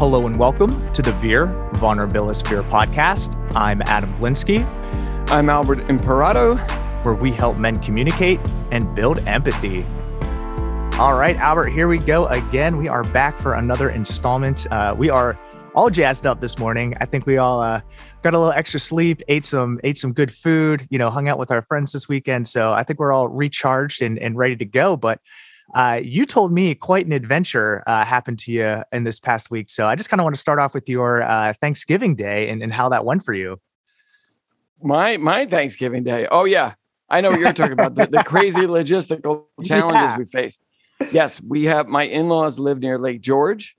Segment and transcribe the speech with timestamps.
[0.00, 3.36] Hello and welcome to the Veer Vulnerabilis Veer podcast.
[3.54, 4.64] I'm Adam Blinsky.
[5.30, 6.56] I'm Albert Imperato,
[7.02, 8.40] where we help men communicate
[8.70, 9.84] and build empathy.
[10.98, 12.78] All right, Albert, here we go again.
[12.78, 14.66] We are back for another installment.
[14.70, 15.38] Uh, we are
[15.74, 16.94] all jazzed up this morning.
[16.98, 17.82] I think we all uh,
[18.22, 21.38] got a little extra sleep, ate some ate some good food, you know, hung out
[21.38, 22.48] with our friends this weekend.
[22.48, 24.96] So I think we're all recharged and, and ready to go.
[24.96, 25.20] But
[25.74, 29.70] uh, you told me quite an adventure uh, happened to you in this past week.
[29.70, 32.62] So I just kind of want to start off with your uh, Thanksgiving Day and,
[32.62, 33.60] and how that went for you.
[34.82, 36.26] My my Thanksgiving Day.
[36.30, 36.74] Oh yeah,
[37.08, 37.94] I know what you're talking about.
[37.94, 40.18] The, the crazy logistical challenges yeah.
[40.18, 40.62] we faced.
[41.12, 43.76] Yes, we have my in-laws live near Lake George,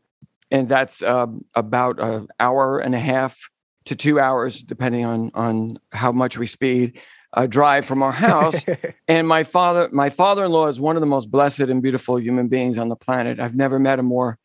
[0.51, 3.49] and that's um, about an hour and a half
[3.85, 6.99] to two hours, depending on on how much we speed
[7.33, 8.63] a drive from our house.
[9.07, 12.77] and my father, my father-in-law is one of the most blessed and beautiful human beings
[12.77, 13.39] on the planet.
[13.39, 14.37] I've never met a more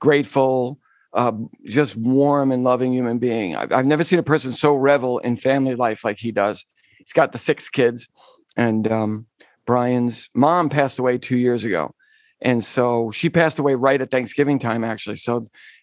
[0.00, 0.78] grateful,
[1.12, 1.32] uh,
[1.64, 3.56] just warm and loving human being.
[3.56, 6.64] I've, I've, never seen a person so revel in family life like he does.
[6.98, 8.08] He's got the six kids,
[8.56, 9.26] and um,
[9.66, 11.94] Brian's mom passed away two years ago,
[12.40, 15.16] and so she passed away right at Thanksgiving time, actually.
[15.16, 15.42] So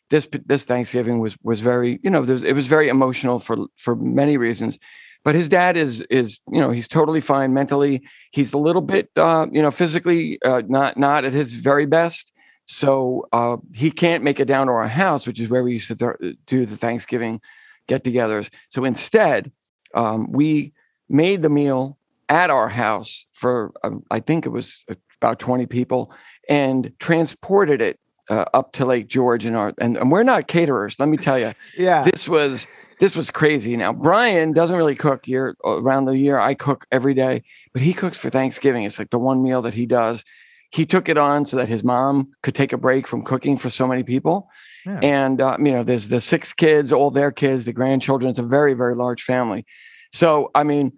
[0.09, 4.37] this this Thanksgiving was was very, you know, it was very emotional for for many
[4.37, 4.77] reasons
[5.25, 8.01] but his dad is is you know he's totally fine mentally.
[8.31, 12.31] He's a little bit uh, you know physically uh, not not at his very best.
[12.67, 15.87] So uh, he can't make it down to our house which is where we used
[15.89, 17.41] to th- do the thanksgiving
[17.87, 18.49] get-togethers.
[18.69, 19.51] So instead
[19.93, 20.73] um, we
[21.09, 21.97] made the meal
[22.29, 24.83] at our house for um, i think it was
[25.21, 26.11] about 20 people
[26.49, 27.99] and transported it
[28.31, 31.37] uh, up to lake george in our and, and we're not caterers let me tell
[31.37, 32.01] you yeah.
[32.01, 32.65] This was
[32.99, 33.75] this was crazy.
[33.75, 36.39] Now Brian doesn't really cook year around the year.
[36.39, 37.43] I cook every day,
[37.73, 38.83] but he cooks for Thanksgiving.
[38.83, 40.23] It's like the one meal that he does.
[40.71, 43.69] He took it on so that his mom could take a break from cooking for
[43.69, 44.49] so many people.
[44.85, 44.99] Yeah.
[45.01, 48.29] And uh, you know, there's the six kids, all their kids, the grandchildren.
[48.29, 49.65] It's a very very large family.
[50.11, 50.91] So I mean,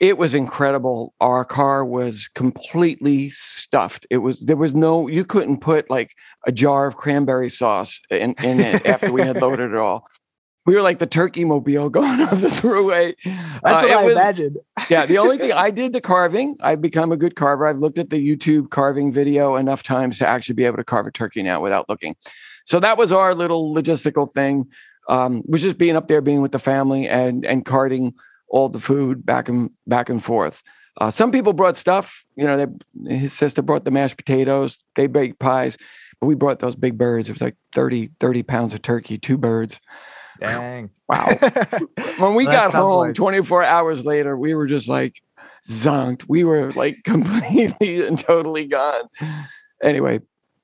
[0.00, 1.14] it was incredible.
[1.20, 4.06] Our car was completely stuffed.
[4.10, 6.12] It was there was no you couldn't put like
[6.46, 10.06] a jar of cranberry sauce in, in it after we had loaded it all
[10.64, 13.14] we were like the turkey mobile going on the throughway.
[13.62, 14.58] That's uh, what I was, imagined.
[14.90, 15.06] yeah.
[15.06, 17.66] The only thing I did the carving, I've become a good carver.
[17.66, 21.06] I've looked at the YouTube carving video enough times to actually be able to carve
[21.06, 22.16] a turkey now without looking.
[22.64, 24.66] So that was our little logistical thing.
[25.08, 28.14] Um, was just being up there, being with the family and and carting
[28.48, 30.62] all the food back and back and forth.
[31.00, 35.06] Uh, some people brought stuff, you know, they, his sister brought the mashed potatoes, they
[35.06, 35.78] baked pies,
[36.20, 37.28] but we brought those big birds.
[37.28, 39.80] It was like 30, 30 pounds of turkey, two birds.
[40.42, 40.90] Dang.
[41.08, 41.28] Wow.
[42.18, 43.14] when we got home like...
[43.14, 45.20] 24 hours later, we were just like
[45.68, 46.24] zonked.
[46.26, 49.02] We were like completely and totally gone.
[49.82, 50.20] Anyway,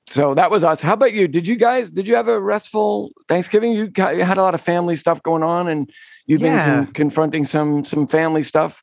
[0.07, 0.81] so that was us.
[0.81, 1.27] How about you?
[1.27, 3.73] Did you guys, did you have a restful Thanksgiving?
[3.73, 5.91] You, got, you had a lot of family stuff going on and
[6.25, 6.65] you've yeah.
[6.65, 8.81] been con- confronting some, some family stuff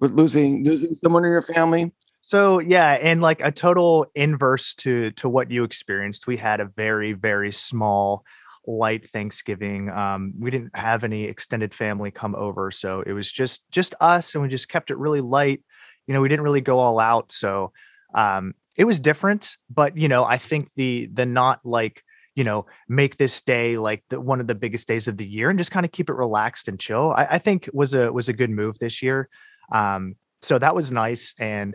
[0.00, 1.92] with losing, losing someone in your family.
[2.26, 6.64] So yeah, and like a total inverse to to what you experienced, we had a
[6.64, 8.24] very very small
[8.66, 9.90] light Thanksgiving.
[9.90, 14.34] Um, we didn't have any extended family come over, so it was just just us,
[14.34, 15.62] and we just kept it really light.
[16.06, 17.72] You know, we didn't really go all out, so
[18.14, 19.56] um, it was different.
[19.70, 22.02] But you know, I think the the not like
[22.34, 25.50] you know make this day like the, one of the biggest days of the year
[25.50, 27.12] and just kind of keep it relaxed and chill.
[27.12, 29.28] I, I think was a was a good move this year.
[29.72, 31.74] Um, so that was nice and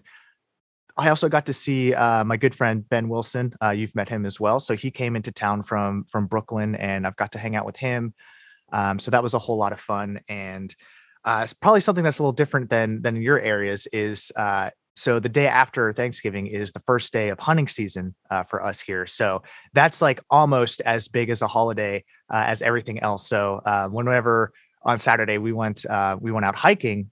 [1.00, 3.54] I also got to see uh, my good friend Ben Wilson.
[3.64, 4.60] Uh, you've met him as well.
[4.60, 7.78] So he came into town from from Brooklyn, and I've got to hang out with
[7.78, 8.14] him.
[8.72, 10.76] Um, so that was a whole lot of fun, and
[11.24, 13.88] uh, it's probably something that's a little different than than your areas.
[13.94, 18.44] Is uh, so the day after Thanksgiving is the first day of hunting season uh,
[18.44, 19.06] for us here.
[19.06, 19.42] So
[19.74, 23.28] that's like almost as big as a holiday uh, as everything else.
[23.28, 23.62] So
[23.92, 24.52] whenever
[24.84, 25.86] on Saturday we went
[26.20, 27.10] we went out hiking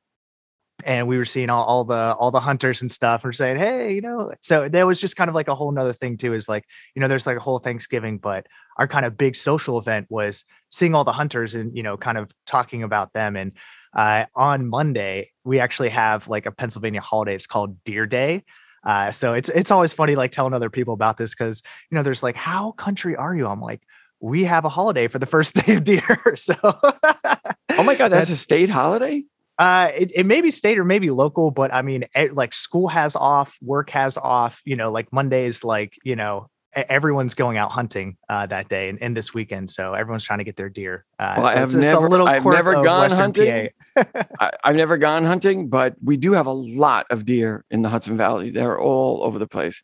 [0.87, 3.93] and we were seeing all, all, the all the hunters and stuff and saying hey
[3.93, 6.49] you know so there was just kind of like a whole nother thing too is
[6.49, 6.63] like
[6.95, 8.47] you know there's like a whole thanksgiving but
[8.77, 12.17] our kind of big social event was seeing all the hunters and you know kind
[12.17, 13.51] of talking about them and
[13.95, 17.35] uh, on monday we actually have like a pennsylvania holiday.
[17.35, 18.43] It's called deer day
[18.83, 21.61] uh, so it's it's always funny like telling other people about this because
[21.91, 23.45] you know there's like how country are you?
[23.45, 23.81] I'm like
[24.19, 28.27] we have a holiday for the first day of deer so oh my god that's,
[28.27, 29.23] that's a state holiday
[29.57, 33.15] uh, it, it may be state or maybe local, but I mean, like school has
[33.15, 38.17] off, work has off, you know, like Mondays, like, you know, everyone's going out hunting
[38.29, 39.69] uh, that day and, and, this weekend.
[39.69, 41.05] So everyone's trying to get their deer.
[41.17, 43.69] Uh, well, so I've never, I've never gone Western hunting.
[44.39, 47.89] I, have never gone hunting, but we do have a lot of deer in the
[47.89, 48.51] Hudson Valley.
[48.51, 49.81] They're all over the place.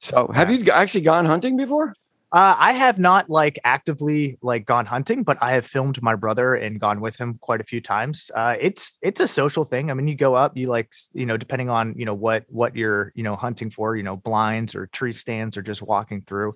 [0.00, 0.58] So have yeah.
[0.58, 1.94] you actually gone hunting before?
[2.30, 6.54] Uh, I have not like actively like gone hunting, but I have filmed my brother
[6.54, 8.30] and gone with him quite a few times.
[8.34, 9.90] Uh, it's it's a social thing.
[9.90, 12.76] I mean, you go up, you like you know, depending on you know what what
[12.76, 16.54] you're you know hunting for, you know, blinds or tree stands or just walking through.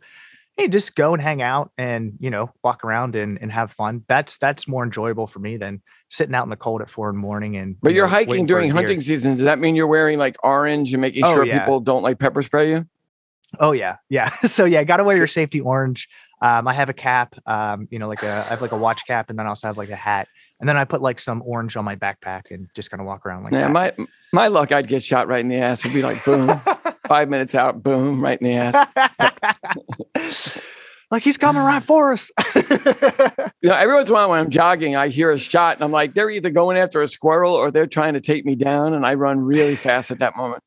[0.58, 4.04] Hey, just go and hang out and you know walk around and, and have fun.
[4.08, 5.80] That's that's more enjoyable for me than
[6.10, 7.56] sitting out in the cold at four in the morning.
[7.56, 9.36] And but you are hiking during hunting season.
[9.36, 11.60] Does that mean you're wearing like orange and making Oh, sure yeah.
[11.60, 12.86] people don't like pepper spray you?
[13.58, 14.30] Oh yeah, yeah.
[14.44, 16.08] So yeah, got to wear your safety orange.
[16.40, 19.06] Um, I have a cap, um, you know, like a I have like a watch
[19.06, 20.26] cap, and then I also have like a hat,
[20.58, 23.24] and then I put like some orange on my backpack and just kind of walk
[23.24, 23.70] around like yeah, that.
[23.70, 23.92] my
[24.32, 25.84] my luck, I'd get shot right in the ass.
[25.84, 26.60] It'd be like boom,
[27.06, 28.74] five minutes out, boom, right in the ass.
[31.12, 32.32] like he's coming right for us.
[33.62, 35.84] You know, every once in a while when I'm jogging, I hear a shot, and
[35.84, 38.94] I'm like, they're either going after a squirrel or they're trying to take me down,
[38.94, 40.64] and I run really fast at that moment.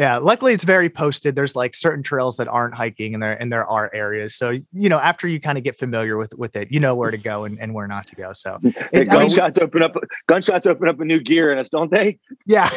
[0.00, 1.36] Yeah, luckily it's very posted.
[1.36, 4.34] There's like certain trails that aren't hiking, and there and there are areas.
[4.34, 7.10] So you know, after you kind of get familiar with with it, you know where
[7.10, 8.32] to go and, and where not to go.
[8.32, 9.94] So The It- I mean, gunshots open up
[10.26, 12.18] gunshots open up a new gear in us, don't they?
[12.46, 12.70] yeah,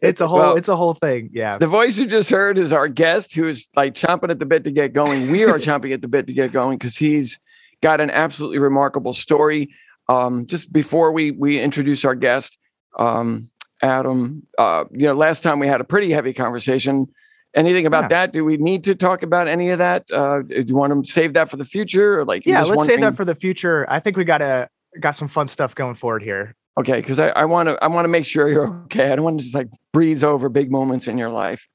[0.00, 1.30] it's a whole Well, it's a whole thing.
[1.32, 1.58] Yeah.
[1.58, 4.62] The voice you just heard is our guest who is like chomping at the bit
[4.64, 5.32] to get going.
[5.32, 7.40] We are chomping at the bit to get going because he's
[7.82, 9.70] got an absolutely remarkable story.
[10.08, 12.56] Um, just before we we introduce our guest,
[12.96, 13.50] um,
[13.82, 17.06] Adam, uh, you know, last time we had a pretty heavy conversation.
[17.54, 18.08] Anything about Yeah.
[18.08, 18.32] that?
[18.32, 20.04] Do we need to talk about any of that?
[20.12, 22.76] Uh, do you want to save that for the future, or like yeah, let's save
[22.76, 23.86] wondering- that for the future.
[23.88, 24.68] I think we got a
[25.00, 26.54] got some fun stuff going forward here.
[26.78, 29.10] Okay, because I, I want to I want to make sure you're okay.
[29.12, 31.66] I don't want to just like breeze over big moments in your life.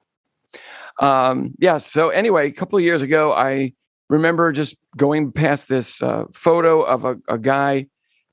[1.01, 1.77] Um, yeah.
[1.77, 3.73] So anyway, a couple of years ago, I
[4.09, 7.87] remember just going past this uh, photo of a, a guy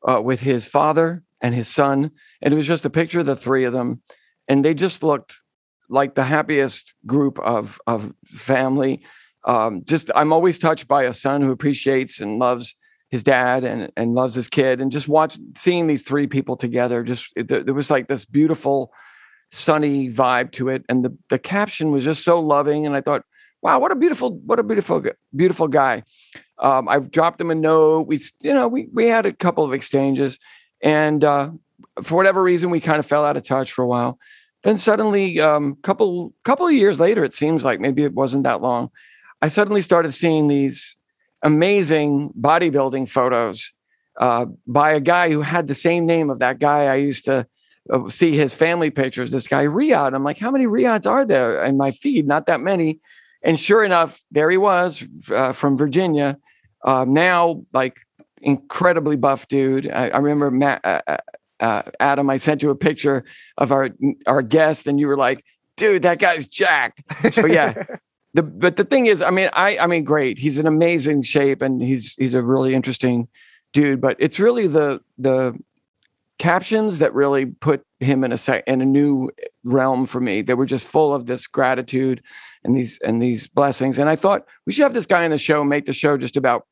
[0.09, 3.37] uh, with his father and his son, and it was just a picture of the
[3.37, 4.03] three of them,
[4.49, 5.41] and they just looked
[5.89, 9.03] like the happiest group of of family.
[9.45, 12.75] Um, just I'm always touched by a son who appreciates and loves
[13.13, 17.05] his dad and and loves his kid and just watch seeing these three people together
[17.05, 18.91] just it, was like this beautiful
[19.51, 23.23] sunny vibe to it and the the caption was just so loving and i thought
[23.61, 25.05] wow what a beautiful what a beautiful
[25.37, 26.03] beautiful guy
[26.59, 29.75] um, i've dropped him a note we you know we we had a couple of
[29.75, 30.39] exchanges
[30.83, 31.51] and uh,
[32.03, 34.19] for whatever reason we kind of fell out of touch for a while
[34.63, 38.61] then suddenly um couple couple of years later it seems like maybe it wasn't that
[38.61, 38.91] long
[39.41, 40.97] i suddenly started seeing these
[41.43, 43.73] amazing bodybuilding photos
[44.19, 47.47] uh, by a guy who had the same name of that guy I used to
[47.93, 49.31] uh, see his family pictures.
[49.31, 50.15] This guy Riyadh.
[50.15, 52.27] I'm like, how many Riyadhs are there in my feed?
[52.27, 53.01] Not that many.
[53.43, 56.39] And sure enough, there he was uh, from Virginia.
[56.85, 57.99] Uh, now, like
[58.41, 59.91] incredibly buff dude.
[59.91, 60.81] I, I remember Matt,
[61.63, 62.29] uh, Adam.
[62.29, 63.25] I sent you a picture
[63.57, 63.91] of our
[64.27, 65.45] our guest, and you were like,
[65.77, 67.85] "Dude, that guy's jacked." So yeah,
[68.35, 70.39] the but the thing is, I mean, I I mean, great.
[70.39, 73.29] He's in amazing shape, and he's he's a really interesting
[73.73, 74.01] dude.
[74.01, 75.59] But it's really the the
[76.39, 79.31] captions that really put him in a sec in a new
[79.63, 80.43] realm for me.
[80.43, 82.23] They were just full of this gratitude
[82.65, 83.99] and these and these blessings.
[83.99, 86.37] And I thought we should have this guy on the show, make the show just
[86.37, 86.67] about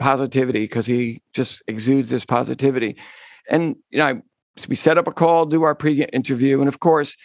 [0.00, 2.96] positivity because he just exudes this positivity.
[3.48, 4.22] And you know, I,
[4.68, 7.16] we set up a call, do our pre-interview, and of course,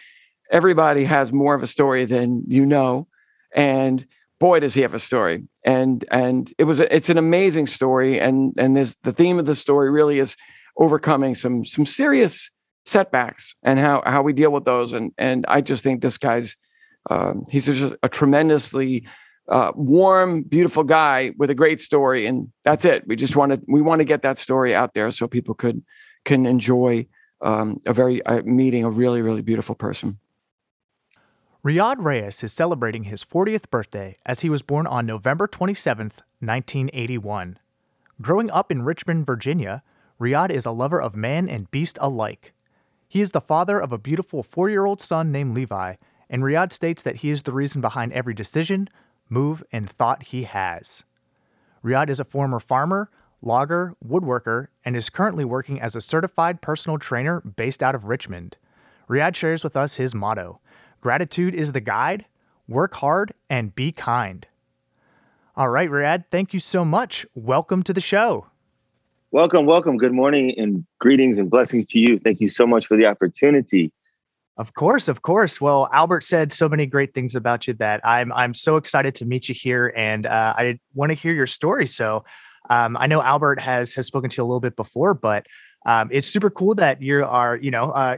[0.52, 3.08] everybody has more of a story than you know.
[3.54, 4.06] And
[4.40, 5.44] boy, does he have a story!
[5.64, 8.20] And and it was it's an amazing story.
[8.20, 10.36] And and this the theme of the story really is
[10.78, 12.50] overcoming some some serious
[12.86, 14.94] setbacks and how how we deal with those.
[14.94, 16.56] And and I just think this guy's
[17.10, 19.08] um, he's just a tremendously
[19.50, 23.08] uh, warm, beautiful guy with a great story, and that's it.
[23.08, 25.84] We just want to we want to get that story out there so people could
[26.26, 27.08] can enjoy
[27.42, 30.20] um, a very uh, meeting a really really beautiful person.
[31.66, 37.60] Riyadh Reyes is celebrating his 40th birthday as he was born on November 27th, 1981.
[38.22, 39.84] Growing up in Richmond, Virginia,
[40.20, 42.54] Riyadh is a lover of man and beast alike.
[43.08, 45.96] He is the father of a beautiful four year old son named Levi,
[46.30, 48.90] and Riyadh states that he is the reason behind every decision,
[49.30, 51.04] move, and thought he has.
[51.84, 53.10] Riyadh is a former farmer,
[53.42, 58.58] logger, woodworker, and is currently working as a certified personal trainer based out of Richmond.
[59.10, 60.60] Riyadh shares with us his motto
[61.00, 62.26] Gratitude is the guide,
[62.68, 64.48] work hard, and be kind.
[65.56, 67.26] All right, Riyadh, thank you so much.
[67.34, 68.48] Welcome to the show.
[69.32, 69.98] Welcome, welcome.
[69.98, 72.18] Good morning and greetings and blessings to you.
[72.18, 73.92] Thank you so much for the opportunity.
[74.58, 75.62] Of course, of course.
[75.62, 79.26] Well, Albert said so many great things about you that I'm I'm so excited to
[79.26, 81.86] meet you here, and uh, I want to hear your story.
[81.86, 82.26] So,
[82.70, 85.46] um, I know Albert has has spoken to you a little bit before, but
[85.86, 88.18] um, it's super cool that you are you know uh,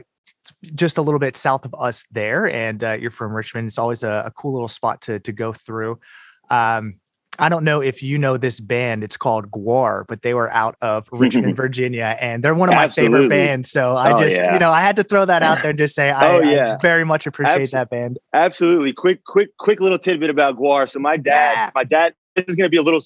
[0.74, 3.66] just a little bit south of us there, and uh, you're from Richmond.
[3.68, 5.98] It's always a, a cool little spot to to go through.
[6.48, 6.94] Um,
[7.38, 9.02] I don't know if you know this band.
[9.04, 12.84] It's called GWAR, but they were out of Richmond, Virginia, and they're one of my
[12.84, 13.20] Absolutely.
[13.20, 13.70] favorite bands.
[13.70, 14.52] So I Oh, just, yeah.
[14.52, 16.42] you know, I had to throw that out there and just say I, Oh, I
[16.50, 16.76] yeah.
[16.82, 18.18] very much appreciate that band.
[18.34, 18.92] Absolutely.
[18.92, 20.90] Quick, quick, quick little tidbit about GWAR.
[20.90, 21.70] So my dad, Yeah.
[21.74, 23.00] my dad, this is going to be a little,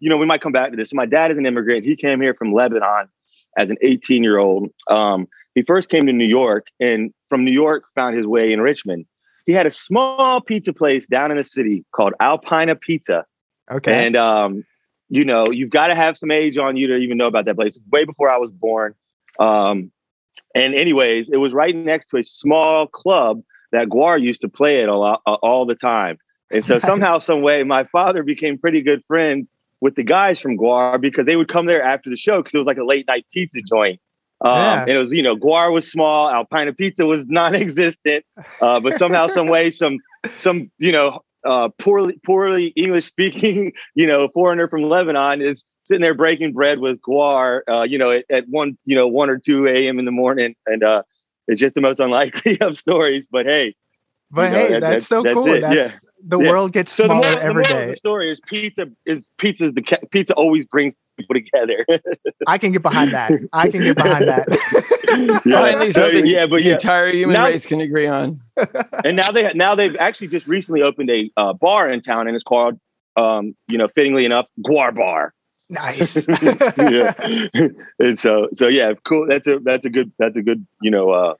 [0.00, 0.90] you know, we might come back to this.
[0.90, 1.84] So my dad is an immigrant.
[1.84, 3.08] He came here from Lebanon
[3.56, 4.70] as an 18 year old.
[4.88, 8.60] Um, he first came to New York and from New York found his way in
[8.60, 9.06] Richmond.
[9.46, 13.24] He had a small pizza place down in the city called Alpina Pizza.
[13.70, 14.06] Okay.
[14.06, 14.64] And um,
[15.08, 17.56] you know, you've got to have some age on you to even know about that
[17.56, 17.78] place.
[17.90, 18.94] Way before I was born.
[19.38, 19.90] Um,
[20.54, 23.42] and anyways, it was right next to a small club
[23.72, 26.18] that GWAR used to play at a lot, uh, all the time.
[26.50, 26.82] And so Nice.
[26.86, 31.26] somehow, some way, my father became pretty good friends with the guys from GWAR because
[31.26, 33.60] they would come there after the show because it was like a late night pizza
[33.62, 34.00] joint.
[34.42, 34.80] Um, Yeah.
[34.82, 38.24] And it was, you know, GWAR was small, Alpina Pizza was non-existent,
[38.60, 39.98] uh, but somehow, some way, some,
[40.38, 46.02] some, you know, uh, poorly, poorly English speaking, you know, foreigner from Lebanon is sitting
[46.02, 49.38] there breaking bread with GWAR, uh, you know, at, at one, you know, one or
[49.38, 49.98] two a.m.
[49.98, 51.02] in the morning, and uh,
[51.48, 53.26] it's just the most unlikely of stories.
[53.30, 53.74] But hey,
[54.30, 55.52] but you know, hey, that- that's, that's- so that's cool.
[55.52, 55.88] it, yeah.
[56.22, 56.50] The Yeah.
[56.50, 57.90] world gets so the smaller moral, the every moral of day.
[57.90, 61.86] the story is pizza is pizza is the ca- pizza always brings people together.
[62.46, 63.32] I can get behind that.
[63.54, 64.46] I can get behind that.
[65.44, 65.58] Yeah.
[65.60, 68.40] Finally, something yeah, but the yeah, entire human Now- race can agree on.
[69.04, 72.36] and now they now they've actually just recently opened a uh, bar in town, and
[72.36, 72.78] it's called,
[73.16, 75.32] um, you know, fittingly enough, GWAR Bar.
[75.68, 76.26] nice.
[76.78, 77.12] yeah,
[77.98, 79.26] and so so yeah, cool.
[79.28, 81.34] That's a that's a good that's a good you know uh,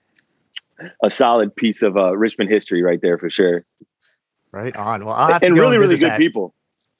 [1.02, 3.64] a solid piece of uh, Richmond history right there for sure,
[4.52, 5.04] right on.
[5.04, 6.18] Well, I'll and to go really really good that.
[6.18, 6.54] people,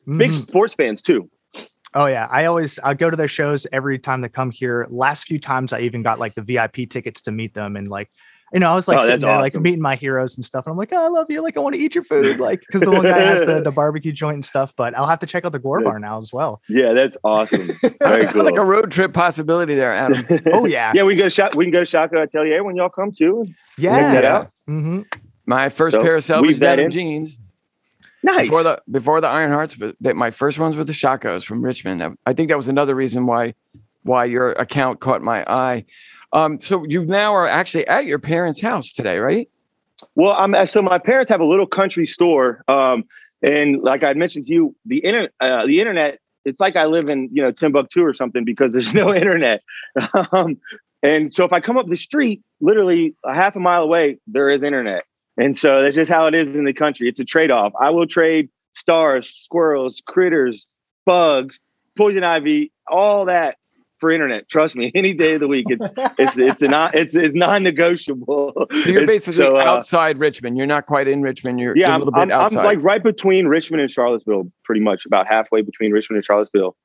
[0.06, 0.48] big Mhm.
[0.48, 1.30] sports fans too.
[1.94, 4.86] Oh yeah, I always I go to their shows every time they come here.
[4.90, 8.10] Last few times I even got like the VIP tickets to meet them and like
[8.52, 10.66] you know, I was like Oh, sitting that's there like meeting my heroes and stuff.
[10.66, 11.40] And I'm like, oh, I love you.
[11.42, 12.38] Like I want to eat your food.
[12.40, 14.74] Like because the one guy has the, the barbecue joint and stuff.
[14.76, 16.60] But I'll have to check out the Gore Bar now as well.
[16.68, 17.68] Yeah, that's awesome.
[18.00, 18.44] Very cool.
[18.44, 20.26] like a road trip possibility there, Adam.
[20.52, 21.54] Oh yeah, yeah, we can go to shop.
[21.54, 23.46] We can go to Shockoe Atelier when y'all come too.
[23.78, 24.12] yeah.
[24.14, 24.50] that out.
[24.66, 25.02] hmm
[25.46, 26.90] My first So, pair of weave selvage denim in.
[26.90, 27.36] jeans
[28.22, 28.42] Nice.
[28.48, 31.62] before the before the Iron Hearts, but they, my first ones were the Shockoes from
[31.64, 32.02] Richmond.
[32.02, 33.54] I- I think that was another reason why
[34.02, 35.84] why your account caught my eye.
[36.32, 39.48] Um, so you now are actually at your parents' house today, right?
[40.14, 43.04] Well, I'm so my parents have a little country store, um,
[43.42, 47.10] and like I mentioned to you, the internet, uh, the internet, it's like I live
[47.10, 49.62] in you know Timbuktu or something because there's no internet.
[50.32, 50.58] um,
[51.02, 54.48] and so if I come up the street, literally a half a mile away, there
[54.48, 55.02] is internet,
[55.36, 57.08] and so that's just how it is in the country.
[57.08, 57.72] It's a trade off.
[57.78, 60.66] I will trade stars, squirrels, critters,
[61.04, 61.60] bugs,
[61.96, 63.56] poison ivy, all that
[64.00, 64.48] for internet.
[64.48, 65.86] Trust me, any day of the week, it's
[66.18, 68.66] it's it's not it's it's non-negotiable.
[68.70, 70.56] So you're basically so, uh, outside Richmond.
[70.56, 71.60] You're not quite in Richmond.
[71.60, 74.80] You're yeah, a I'm, little bit I'm, I'm like right between Richmond and Charlottesville, pretty
[74.80, 76.76] much about halfway between Richmond and Charlottesville.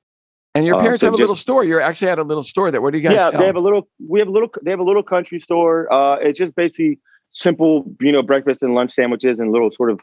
[0.54, 1.64] and your uh, parents so have a just- little store.
[1.64, 2.72] You're actually at a little store.
[2.72, 3.40] That what do you guys yeah, sell?
[3.40, 3.88] they have a little.
[4.08, 4.50] We have a little.
[4.62, 5.92] They have a little country store.
[5.92, 7.00] Uh, it's just basically
[7.32, 10.00] simple, you know, breakfast and lunch sandwiches and little sort of,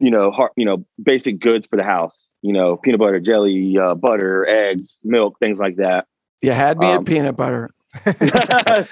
[0.00, 2.26] you know, heart, you know, basic goods for the house.
[2.42, 6.06] You know, peanut butter, jelly, uh, butter, eggs, milk, things like that.
[6.44, 7.70] You had me um, at peanut butter.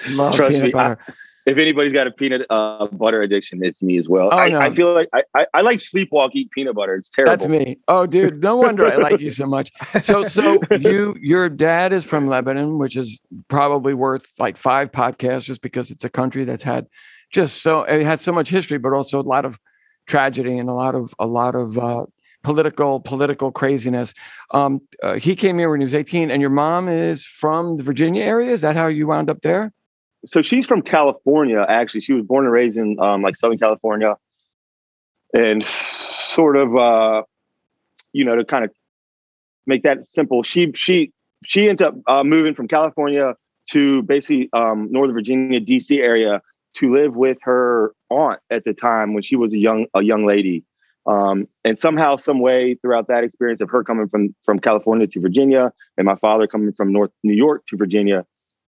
[0.09, 0.99] Love Trust peanut me, butter.
[1.45, 4.29] if anybody's got a peanut uh, butter addiction, it's me as well.
[4.31, 4.59] Oh, I, no.
[4.59, 6.95] I feel like I, I, I like sleepwalk eat peanut butter.
[6.95, 7.31] It's terrible.
[7.31, 7.79] That's me.
[7.87, 9.71] Oh, dude, no wonder I like you so much.
[10.01, 15.43] So, so you, your dad is from Lebanon, which is probably worth like five podcasts,
[15.43, 16.87] just because it's a country that's had
[17.33, 19.59] just so it has so much history, but also a lot of
[20.05, 22.05] tragedy and a lot of a lot of uh,
[22.43, 24.13] political political craziness.
[24.51, 27.83] Um, uh, he came here when he was eighteen, and your mom is from the
[27.83, 28.51] Virginia area.
[28.51, 29.71] Is that how you wound up there?
[30.25, 31.65] so she's from California.
[31.67, 34.15] Actually, she was born and raised in um, like Southern California,
[35.33, 37.23] and sort of, uh,
[38.13, 38.71] you know, to kind of
[39.65, 41.11] make that simple, she she
[41.45, 43.35] she ended up uh, moving from California
[43.71, 45.99] to basically um, Northern Virginia, D.C.
[46.01, 46.41] area
[46.75, 50.25] to live with her aunt at the time when she was a young a young
[50.25, 50.63] lady.
[51.05, 55.19] Um, and somehow, some way, throughout that experience of her coming from from California to
[55.19, 58.25] Virginia, and my father coming from North New York to Virginia,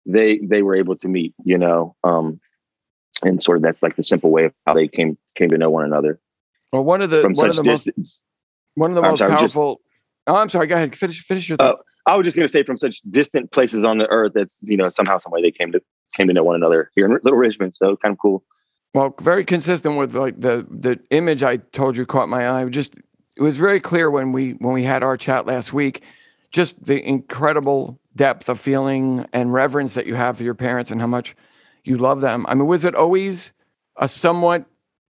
[0.06, 1.34] they they were able to meet.
[1.44, 2.40] You know, um,
[3.22, 5.70] and sort of that's like the simple way of how they came came to know
[5.70, 6.20] one another
[6.72, 7.90] Well, one of the from one of the most
[8.74, 9.80] one of the I'm most sorry, just- powerful.
[10.28, 10.68] oh, I'm sorry.
[10.68, 10.94] Go ahead.
[10.96, 11.80] Finish finish your thought.
[12.06, 14.32] I was just going to say from such distant places on the earth.
[14.34, 15.82] That's you know somehow some way they came to
[16.14, 17.74] came to know one another here in Little Richmond.
[17.74, 18.44] So kind of cool.
[18.92, 22.64] Well, very consistent with like the the image I told you caught my eye.
[22.68, 22.94] Just
[23.36, 26.02] it was very clear when we when we had our chat last week,
[26.50, 31.00] just the incredible depth of feeling and reverence that you have for your parents and
[31.00, 31.36] how much
[31.84, 32.44] you love them.
[32.48, 33.52] I mean, was it always
[33.96, 34.64] a somewhat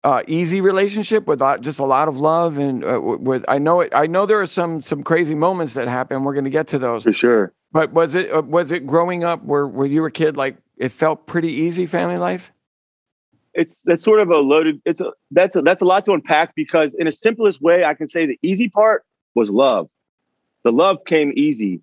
[0.04, 3.80] uh, easy relationship with uh, just a lot of love and uh, with I know
[3.80, 6.68] it I know there are some some crazy moments that happen we're going to get
[6.68, 10.00] to those for sure but was it uh, was it growing up where where you
[10.00, 12.52] were a kid like it felt pretty easy family life
[13.58, 16.54] it's that's sort of a loaded it's a that's a that's a lot to unpack
[16.54, 19.88] because in a simplest way I can say the easy part was love
[20.64, 21.80] the love came easy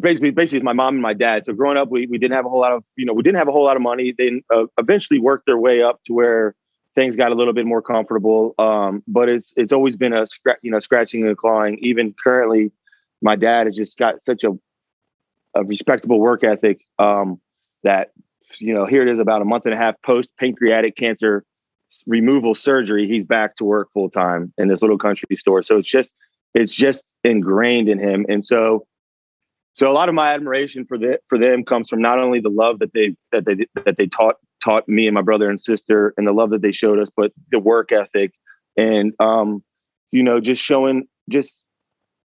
[0.00, 2.46] basically basically it's my mom and my dad so growing up we, we didn't have
[2.46, 4.42] a whole lot of you know we didn't have a whole lot of money they
[4.54, 6.54] uh, eventually worked their way up to where
[6.94, 8.54] things got a little bit more comfortable.
[8.58, 10.26] Um, but it's it's always been a
[10.62, 11.78] you know, scratching and clawing.
[11.80, 12.72] Even currently,
[13.20, 14.52] my dad has just got such a
[15.54, 17.40] a respectable work ethic um,
[17.82, 18.12] that
[18.58, 21.44] you know here it is about a month and a half post pancreatic cancer
[22.06, 23.06] removal surgery.
[23.06, 25.62] He's back to work full time in this little country store.
[25.62, 26.10] So it's just
[26.54, 28.86] it's just ingrained in him, and so
[29.74, 32.50] so a lot of my admiration for the for them comes from not only the
[32.50, 36.14] love that they that they that they taught taught me and my brother and sister
[36.16, 38.32] and the love that they showed us, but the work ethic
[38.76, 39.62] and um,
[40.10, 41.54] you know, just showing just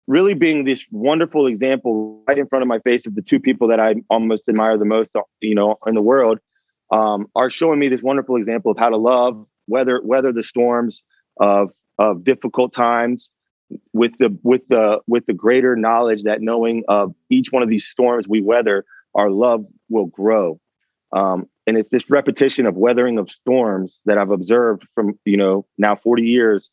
[0.09, 3.67] really being this wonderful example right in front of my face of the two people
[3.67, 6.39] that I almost admire the most, you know, in the world,
[6.91, 11.03] um, are showing me this wonderful example of how to love, weather weather the storms
[11.39, 13.29] of of difficult times,
[13.93, 17.85] with the with the with the greater knowledge that knowing of each one of these
[17.85, 20.59] storms we weather, our love will grow.
[21.15, 25.67] Um, and it's this repetition of weathering of storms that I've observed from you know
[25.77, 26.67] now 40 years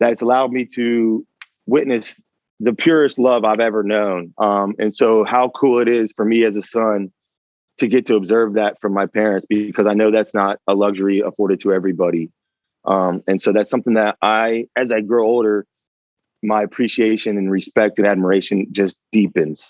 [0.00, 1.26] that it's allowed me to
[1.64, 2.20] witness
[2.62, 4.32] the purest love I've ever known.
[4.38, 7.10] Um, and so how cool it is for me as a son
[7.78, 11.20] to get to observe that from my parents because I know that's not a luxury
[11.20, 12.30] afforded to everybody.
[12.84, 15.66] Um, and so that's something that I, as I grow older,
[16.40, 19.68] my appreciation and respect and admiration just deepens.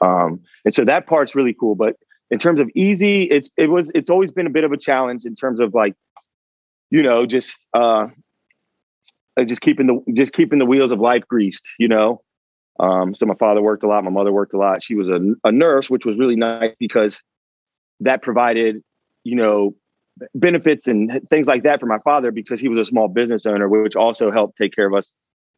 [0.00, 1.74] Um, and so that part's really cool.
[1.74, 1.96] But
[2.30, 5.26] in terms of easy, it's it was it's always been a bit of a challenge
[5.26, 5.94] in terms of like,
[6.90, 8.06] you know, just uh,
[9.46, 11.66] just keeping the just keeping the wheels of life greased.
[11.78, 12.22] You know,
[12.80, 14.82] um, so my father worked a lot, my mother worked a lot.
[14.82, 17.20] She was a, a nurse, which was really nice because
[18.00, 18.82] that provided,
[19.24, 19.74] you know,
[20.34, 23.68] benefits and things like that for my father because he was a small business owner,
[23.68, 25.12] which also helped take care of us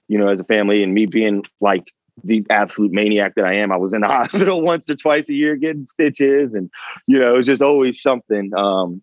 [0.08, 1.84] you know, as a family and me being like
[2.22, 5.34] the absolute maniac that I am, I was in the hospital once or twice a
[5.34, 6.70] year getting stitches and,
[7.06, 8.52] you know, it was just always something.
[8.54, 9.02] Um,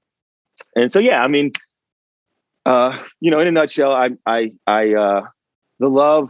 [0.75, 1.51] and so, yeah, I mean,
[2.65, 5.21] uh, you know, in a nutshell, I, I, I, uh,
[5.79, 6.29] the love,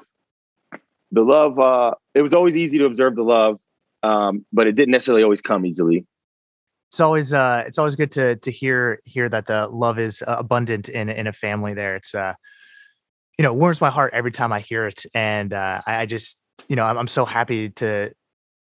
[1.11, 3.59] the love, uh, it was always easy to observe the love.
[4.03, 6.05] Um, but it didn't necessarily always come easily.
[6.89, 10.35] It's always, uh, it's always good to, to hear, hear that the love is uh,
[10.39, 11.95] abundant in, in a family there.
[11.95, 12.33] It's, uh,
[13.37, 15.05] you know, warms my heart every time I hear it.
[15.13, 18.11] And uh, I, I just, you know, I'm, I'm so happy to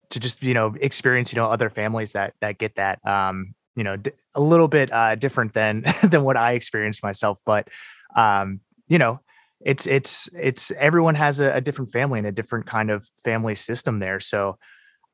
[0.10, 3.84] to just you know experience you know other families that that get that um you
[3.84, 7.68] know d- a little bit uh different than than what i experienced myself but
[8.16, 9.20] um you know
[9.62, 13.56] it's it's it's everyone has a, a, different family and a different kind of family
[13.56, 14.20] system there.
[14.20, 14.58] So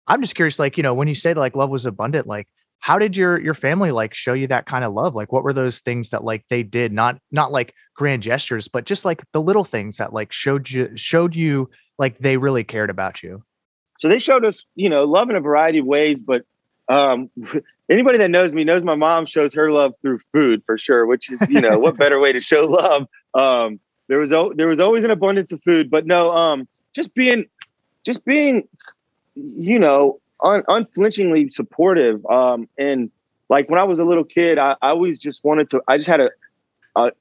[0.08, 2.48] i'm just curious like you know when you say like love was abundant like
[2.80, 5.16] how did your your family like show you that kind of love?
[5.16, 6.94] Like what were those things that like they did?
[6.94, 10.96] Not not like grand gestures but just like the little things that like showed you
[10.96, 13.44] showed you like they really cared about you.
[14.00, 16.44] So they showed us you know love in a variety of ways but
[16.90, 17.30] um
[17.90, 21.32] anybody that knows me knows my mom shows her love through food for sure which
[21.32, 25.04] is you know what better way to show love um there was there was always
[25.04, 27.46] an abundance of food but no um just being
[28.06, 28.68] just being
[29.36, 32.26] you know un- unflinchingly supportive.
[32.26, 33.12] Um, and
[33.50, 35.82] like when I was a little kid, I, I always just wanted to.
[35.88, 36.30] I just had a,
[36.96, 37.12] a,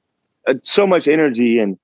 [0.47, 1.79] a, so much energy and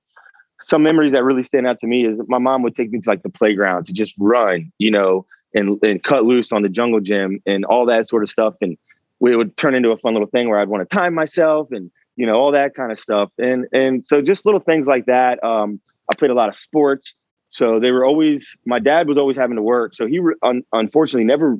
[0.63, 3.09] some memories that really stand out to me is my mom would take me to
[3.09, 6.99] like the playground to just run, you know, and and cut loose on the jungle
[6.99, 8.55] gym and all that sort of stuff.
[8.61, 8.77] And
[9.19, 11.91] we would turn into a fun little thing where I'd want to time myself and
[12.15, 13.31] you know all that kind of stuff.
[13.37, 15.43] And and so just little things like that.
[15.43, 15.79] Um,
[16.11, 17.13] I played a lot of sports.
[17.53, 19.93] So they were always, my dad was always having to work.
[19.93, 21.59] So he un, unfortunately never,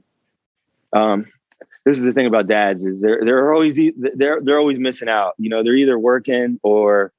[0.93, 1.25] um,
[1.83, 3.77] this is the thing about dads is they're, they're always,
[4.15, 5.33] they're, they're always missing out.
[5.37, 7.11] You know, they're either working or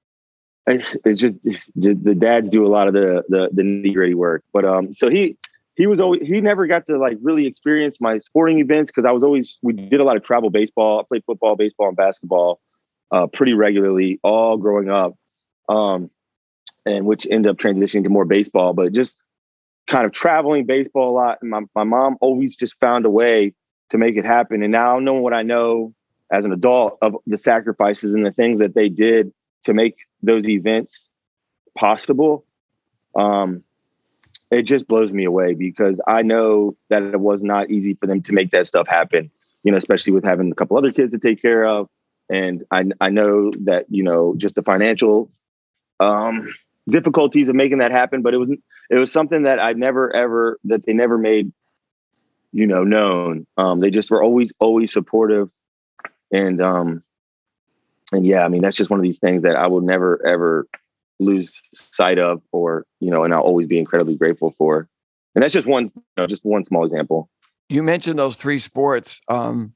[0.67, 4.43] it's just, it's, the dads do a lot of the, the, the nitty gritty work.
[4.55, 5.37] But, um, so he,
[5.75, 8.91] he was always, he never got to like really experience my sporting events.
[8.91, 11.01] Cause I was always, we did a lot of travel baseball.
[11.01, 12.61] I played football, baseball and basketball,
[13.11, 15.15] uh, pretty regularly all growing up.
[15.69, 16.11] Um,
[16.85, 19.17] and which ended up transitioning to more baseball, but just
[19.87, 21.39] kind of traveling baseball a lot.
[21.41, 23.55] And my, my mom always just found a way
[23.91, 24.63] to make it happen.
[24.63, 25.95] And now knowing what I know
[26.33, 29.33] as an adult of the sacrifices and the things that they did
[29.65, 31.09] to make those events
[31.77, 32.45] possible,
[33.15, 33.63] um,
[34.53, 38.21] it just blows me away because I know that it was not easy for them
[38.23, 39.31] to make that stuff happen,
[39.65, 41.88] you know, especially with having a couple other kids to take care of.
[42.29, 45.31] and I I know that you know just the financial
[46.01, 46.53] um,
[46.87, 48.51] difficulties of making that happen, but it was
[48.91, 51.51] it was something that I never ever that they never made
[52.53, 53.47] you know known.
[53.57, 55.49] Um, they just were always always supportive,
[56.31, 57.03] and um,
[58.12, 60.69] and yeah, I mean that's just one of these things that I will never ever
[61.25, 61.51] lose
[61.93, 64.89] sight of, or you know, and I'll always be incredibly grateful for.
[65.35, 67.31] And that's just one, you know, just one small example.
[67.69, 69.21] You mentioned those three sports.
[69.29, 69.73] Um,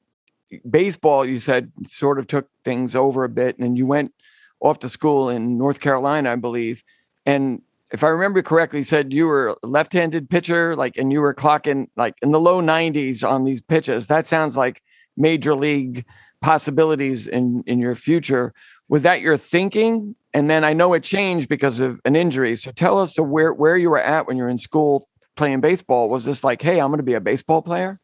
[0.68, 4.12] baseball, you said, sort of took things over a bit, and you went
[4.60, 6.82] off to school in North Carolina, I believe.
[7.24, 11.34] And if I remember correctly, said you were a left-handed pitcher, like, and you were
[11.34, 14.08] clocking like in the low 90s on these pitches.
[14.08, 14.82] That sounds like
[15.16, 16.04] major league
[16.42, 18.52] possibilities in in your future.
[18.88, 20.14] Was that your thinking?
[20.32, 22.56] And then I know it changed because of an injury.
[22.56, 26.08] So tell us where where you were at when you were in school playing baseball.
[26.08, 28.00] Was this like, hey, I'm going to be a baseball player?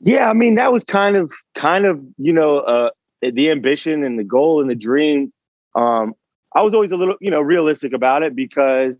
[0.00, 2.90] Yeah, I mean that was kind of kind of you know uh,
[3.22, 5.32] the ambition and the goal and the dream.
[5.74, 6.14] Um,
[6.54, 8.94] I was always a little you know realistic about it because,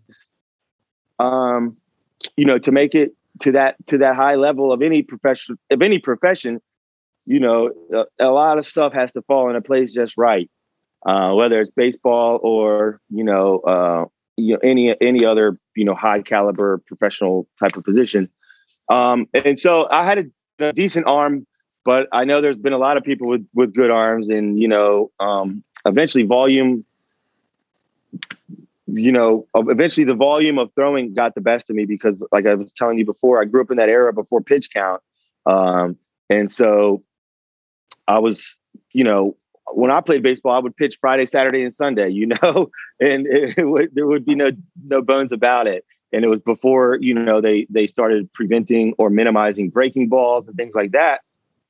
[1.18, 1.76] um,
[2.36, 5.82] you know, to make it to that to that high level of any profession of
[5.82, 6.60] any profession,
[7.26, 10.50] you know, a, a lot of stuff has to fall into place just right.
[11.04, 14.04] Uh, whether it's baseball or you know, uh,
[14.36, 18.28] you know any any other you know high caliber professional type of position.
[18.88, 20.24] Um, and so I had a
[20.58, 21.46] a decent arm,
[21.84, 24.68] but I know there's been a lot of people with with good arms, and you
[24.68, 26.84] know, um, eventually volume.
[28.88, 32.54] You know, eventually the volume of throwing got the best of me because, like I
[32.54, 35.02] was telling you before, I grew up in that era before pitch count,
[35.44, 35.96] um,
[36.30, 37.02] and so
[38.06, 38.56] I was,
[38.92, 39.36] you know,
[39.72, 42.08] when I played baseball, I would pitch Friday, Saturday, and Sunday.
[42.08, 44.50] You know, and it, it would, there would be no
[44.84, 45.84] no bones about it.
[46.12, 50.56] And it was before you know they they started preventing or minimizing breaking balls and
[50.56, 51.20] things like that.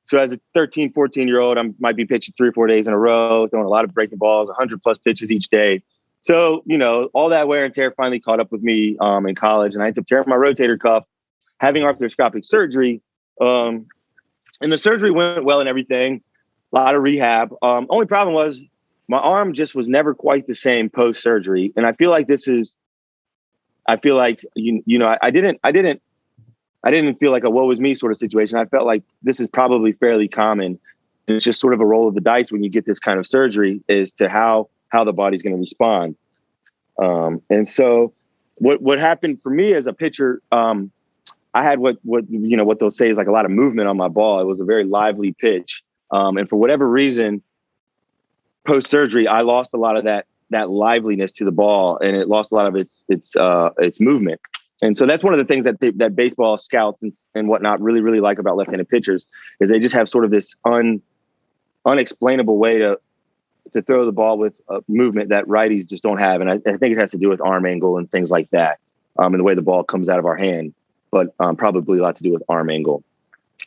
[0.05, 2.87] So as a 13 14 year old i might be pitching three or four days
[2.87, 5.83] in a row throwing a lot of breaking balls 100 plus pitches each day.
[6.21, 9.35] So you know all that wear and tear finally caught up with me um, in
[9.35, 11.03] college and i ended up tearing my rotator cuff
[11.59, 13.01] having arthroscopic surgery
[13.41, 13.87] um,
[14.61, 16.21] and the surgery went well and everything
[16.81, 18.59] lot of rehab um, only problem was
[19.07, 22.47] my arm just was never quite the same post surgery and i feel like this
[22.47, 22.73] is
[23.87, 26.01] I feel like you you know I, I, didn't I didn't
[26.83, 28.57] I didn't feel like a woe was me sort of situation.
[28.57, 30.79] I felt like this is probably fairly common.
[31.27, 33.25] It's just sort of a roll of the dice when you get this kind of
[33.25, 36.15] surgery as to how how the body's going to respond.
[37.01, 38.13] Um, and so
[38.59, 40.91] what what happened for me as a pitcher, um,
[41.53, 43.87] I had what what you know what they'll say is like a lot of movement
[43.87, 44.41] on my ball.
[44.41, 45.81] It was a very lively pitch,
[46.11, 47.41] um, and for whatever reason,
[48.65, 52.27] post surgery, I lost a lot of that that liveliness to the ball, and it
[52.27, 54.39] lost a lot of its its uh, its movement.
[54.81, 57.81] And so that's one of the things that they, that baseball scouts and, and whatnot
[57.81, 59.25] really really like about left-handed pitchers
[59.59, 61.01] is they just have sort of this un
[61.85, 62.99] unexplainable way to
[63.73, 66.77] to throw the ball with a movement that righties just don't have, and I, I
[66.77, 68.79] think it has to do with arm angle and things like that,
[69.19, 70.73] um, and the way the ball comes out of our hand,
[71.11, 73.03] but um, probably a lot to do with arm angle.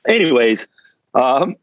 [0.07, 0.66] Anyways,
[1.14, 1.57] um,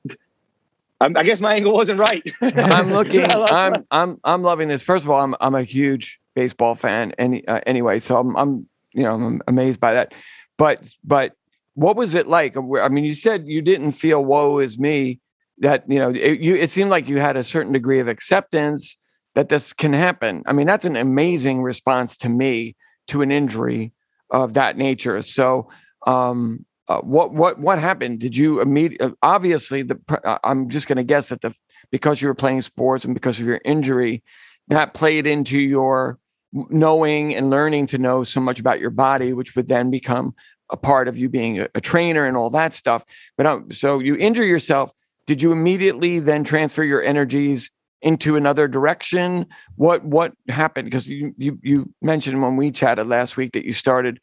[1.00, 2.24] i guess my angle wasn't right.
[2.42, 3.26] I'm looking.
[3.30, 4.82] I'm I'm I'm loving this.
[4.82, 7.14] First of all, I'm I'm a huge baseball fan.
[7.18, 10.14] Any uh, anyway, so I'm I'm you know I'm amazed by that.
[10.58, 11.34] But but
[11.76, 12.58] what was it like?
[12.58, 15.20] I mean, you said you didn't feel woe is me.
[15.60, 18.98] That you know it, you it seemed like you had a certain degree of acceptance
[19.36, 20.42] that this can happen.
[20.48, 22.76] I mean, that's an amazing response to me
[23.08, 23.94] to an injury
[24.32, 25.22] of that nature.
[25.22, 25.70] So
[26.06, 28.20] um, uh, what what what happened?
[28.20, 29.08] Did you immediately?
[29.08, 31.54] Uh, obviously, the uh, I'm just going to guess that the
[31.92, 34.24] because you were playing sports and because of your injury,
[34.70, 36.20] that played into your
[36.54, 40.34] knowing and learning to know so much about your body, which would then become
[40.70, 43.04] a part of you being a, a trainer and all that stuff.
[43.38, 44.92] But um, so you injure yourself.
[45.26, 47.70] Did you immediately then transfer your energies
[48.02, 49.46] into another direction?
[49.76, 50.86] What what happened?
[50.86, 54.22] Because you you you mentioned when we chatted last week that you started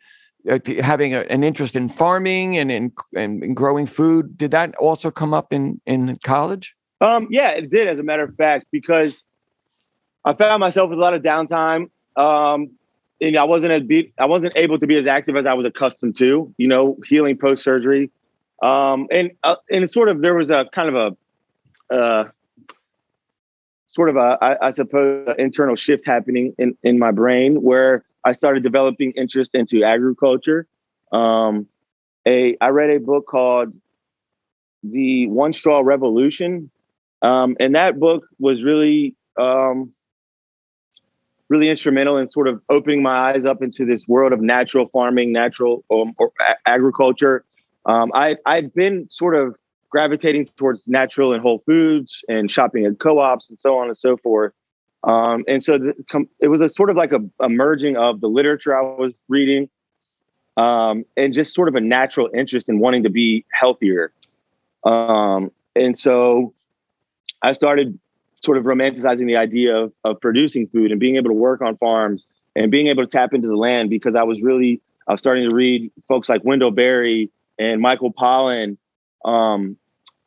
[0.80, 4.36] having a, an interest in farming and in, and in growing food.
[4.36, 6.74] Did that also come up in in college?
[7.00, 7.88] Um, yeah, it did.
[7.88, 9.22] As a matter of fact, because
[10.24, 11.90] I found myself with a lot of downtime.
[12.16, 12.70] Um,
[13.20, 15.66] and I wasn't as be, I wasn't able to be as active as I was
[15.66, 16.52] accustomed to.
[16.58, 18.10] You know, healing post surgery,
[18.62, 21.16] um, and uh, and sort of there was a kind of
[21.90, 22.24] a uh,
[23.94, 28.32] sort of a I, I suppose internal shift happening in in my brain where I
[28.32, 30.66] started developing interest into agriculture.
[31.12, 31.68] Um,
[32.26, 33.72] a I read a book called
[34.82, 36.70] The One Straw Revolution,
[37.22, 39.92] um, and that book was really um,
[41.48, 45.32] really instrumental in sort of opening my eyes up into this world of natural farming,
[45.32, 46.32] natural um, or
[46.66, 47.44] agriculture.
[47.86, 49.54] Um, I I'd been sort of
[49.94, 54.16] gravitating towards natural and whole foods and shopping at co-ops and so on and so
[54.16, 54.52] forth.
[55.04, 58.20] Um, and so the, com- it was a sort of like a, a, merging of
[58.20, 59.68] the literature I was reading
[60.56, 64.12] um, and just sort of a natural interest in wanting to be healthier.
[64.82, 66.54] Um, and so
[67.42, 67.96] I started
[68.44, 71.76] sort of romanticizing the idea of, of producing food and being able to work on
[71.76, 72.26] farms
[72.56, 75.48] and being able to tap into the land because I was really I was starting
[75.48, 77.30] to read folks like Wendell Berry
[77.60, 78.76] and Michael Pollan,
[79.24, 79.76] um,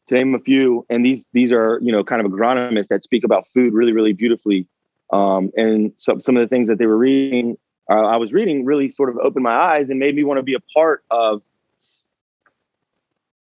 [0.07, 0.85] to name a few.
[0.89, 4.13] And these these are you know kind of agronomists that speak about food really really
[4.13, 4.67] beautifully.
[5.11, 7.57] Um, and so some of the things that they were reading,
[7.89, 10.43] uh, I was reading, really sort of opened my eyes and made me want to
[10.43, 11.41] be a part of,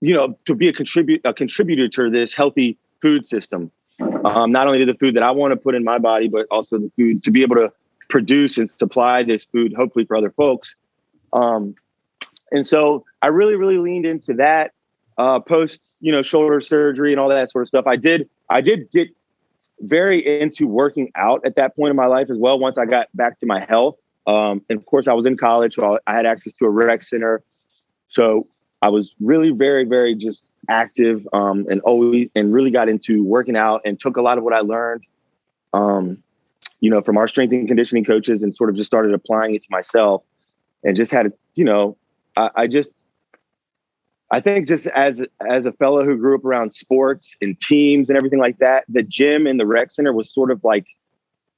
[0.03, 3.71] you know, to be a contribute a contributor to this healthy food system.
[4.01, 6.47] Um, not only to the food that I want to put in my body, but
[6.51, 7.73] also the food to be able to
[8.09, 10.75] produce and supply this food, hopefully for other folks.
[11.33, 11.75] Um,
[12.51, 14.73] and so I really, really leaned into that
[15.19, 17.87] uh, post, you know, shoulder surgery and all that sort of stuff.
[17.87, 19.09] I did, I did get
[19.81, 22.59] very into working out at that point in my life as well.
[22.59, 25.75] Once I got back to my health, um, and of course, I was in college,
[25.75, 27.43] so I had access to a rec center.
[28.09, 28.47] So
[28.81, 33.57] I was really very, very just active um, and always and really got into working
[33.57, 35.05] out and took a lot of what I learned,
[35.73, 36.23] um,
[36.81, 39.63] you know, from our strength and conditioning coaches and sort of just started applying it
[39.63, 40.23] to myself
[40.85, 41.97] and just had, you know,
[42.37, 42.93] I, I just,
[44.31, 48.17] I think just as as a fellow who grew up around sports and teams and
[48.17, 50.87] everything like that, the gym and the rec center was sort of like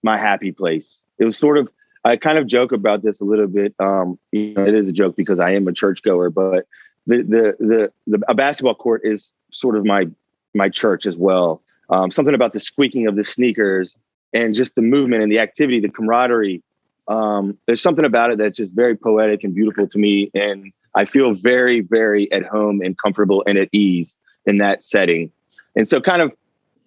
[0.03, 0.99] my happy place.
[1.19, 1.69] It was sort of
[2.05, 3.75] I kind of joke about this a little bit.
[3.79, 6.67] Um, you know, it is a joke because I am a churchgoer, but
[7.07, 10.07] the the the, the a basketball court is sort of my
[10.55, 11.63] my church as well.
[11.89, 13.97] Um, something about the squeaking of the sneakers
[14.33, 16.63] and just the movement and the activity, the camaraderie,
[17.09, 20.31] um, there's something about it that's just very poetic and beautiful to me.
[20.35, 25.31] And I feel very, very at home and comfortable and at ease in that setting.
[25.77, 26.33] And so kind of,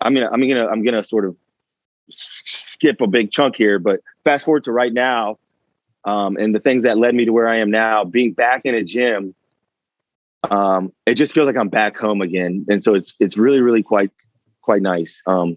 [0.01, 1.35] I'm gonna, I'm gonna, I'm gonna sort of
[2.09, 5.39] skip a big chunk here, but fast forward to right now,
[6.05, 8.75] um, and the things that led me to where I am now, being back in
[8.75, 9.33] a gym,
[10.51, 12.65] um, it just feels like I'm back home again.
[12.67, 14.11] And so it's, it's really, really quite,
[14.61, 15.21] quite nice.
[15.25, 15.55] Um,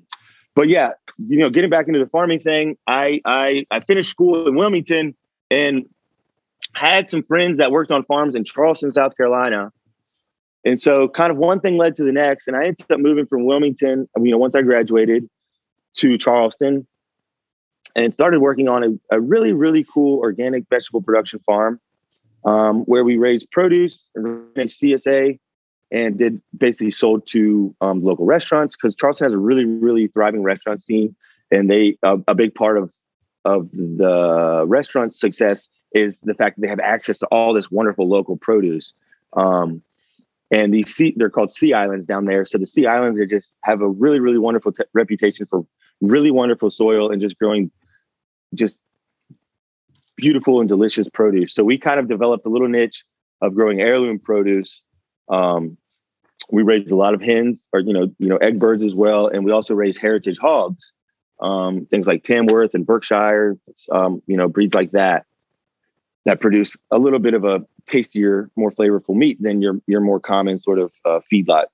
[0.55, 4.49] but yeah, you know, getting back into the farming thing, I I I finished school
[4.49, 5.15] in Wilmington
[5.51, 5.87] and
[6.77, 9.73] had some friends that worked on farms in Charleston, South Carolina.
[10.65, 12.47] And so kind of one thing led to the next.
[12.49, 15.29] And I ended up moving from Wilmington, you know, once I graduated
[15.99, 16.87] to Charleston
[17.95, 21.81] and started working on a, a really, really cool organic vegetable production farm
[22.45, 25.39] um, where we raised produce and CSA
[25.91, 30.43] and did basically sold to um, local restaurants because Charleston has a really really thriving
[30.43, 31.15] restaurant scene,
[31.51, 32.93] and they uh, a big part of
[33.45, 38.09] of the restaurant success is the fact that they have access to all this wonderful
[38.09, 38.93] local produce.
[39.33, 39.83] Um,
[40.51, 42.45] and these sea, they're called sea islands down there.
[42.45, 45.67] So the sea islands are just have a really really wonderful t- reputation for
[46.01, 47.71] really wonderful soil and just growing
[48.55, 48.79] just
[50.17, 51.53] beautiful and delicious produce.
[51.53, 53.05] So we kind of developed a little niche
[53.43, 54.83] of growing heirloom produce
[55.29, 55.77] um,
[56.51, 59.27] we raised a lot of hens, or you know, you know, egg birds as well,
[59.27, 60.93] and we also raise heritage hogs,
[61.41, 63.59] um, things like Tamworth and Berkshire,
[63.91, 65.27] um, you know, breeds like that
[66.27, 70.21] that produce a little bit of a tastier, more flavorful meat than your your more
[70.21, 71.65] common sort of uh, feedlot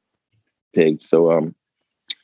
[0.72, 1.02] pig.
[1.02, 1.54] So, um,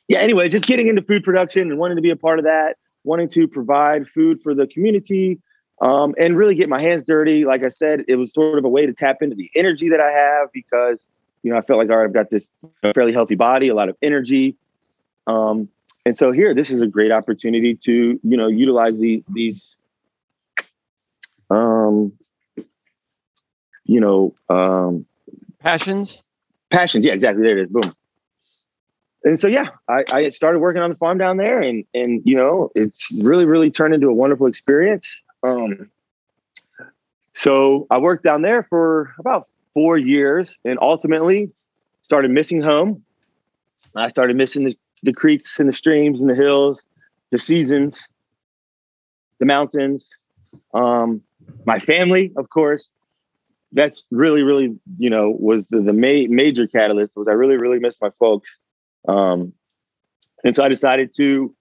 [0.07, 0.19] yeah.
[0.19, 3.29] Anyway, just getting into food production and wanting to be a part of that, wanting
[3.29, 5.39] to provide food for the community,
[5.81, 7.43] um, and really get my hands dirty.
[7.43, 9.99] Like I said, it was sort of a way to tap into the energy that
[9.99, 11.05] I have because
[11.43, 12.47] you know, I felt like, all right, I've got this
[12.93, 14.55] fairly healthy body, a lot of energy.
[15.27, 15.69] Um,
[16.05, 19.75] and so here, this is a great opportunity to, you know, utilize the, these,
[21.49, 22.13] um,
[23.89, 25.05] you know, um,
[25.59, 26.21] passions,
[26.69, 27.03] passions.
[27.03, 27.41] Yeah, exactly.
[27.41, 27.69] There it is.
[27.69, 27.95] Boom.
[29.23, 32.35] And so, yeah, I, I started working on the farm down there and, and, you
[32.35, 35.09] know, it's really, really turned into a wonderful experience.
[35.41, 35.89] Um,
[37.33, 41.51] so I worked down there for about four years and ultimately
[42.03, 43.03] started missing home.
[43.95, 46.79] I started missing the, the creeks and the streams and the hills,
[47.31, 48.07] the seasons,
[49.39, 50.15] the mountains,
[50.75, 51.23] um,
[51.65, 52.87] my family, of course.
[53.71, 57.79] That's really, really, you know, was the, the ma- major catalyst was I really, really
[57.79, 58.49] missed my folks.
[59.07, 59.53] Um,
[60.43, 61.55] and so I decided to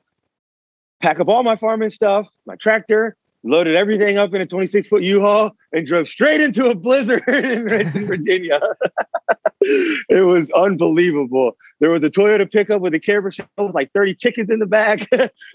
[1.02, 5.02] pack up all my farming stuff, my tractor, loaded everything up in a 26 foot
[5.02, 8.60] U-Haul and drove straight into a blizzard in Richmond, Virginia.
[9.60, 11.52] it was unbelievable.
[11.80, 14.66] There was a Toyota pickup with a camper shell with like 30 chickens in the
[14.66, 15.06] back.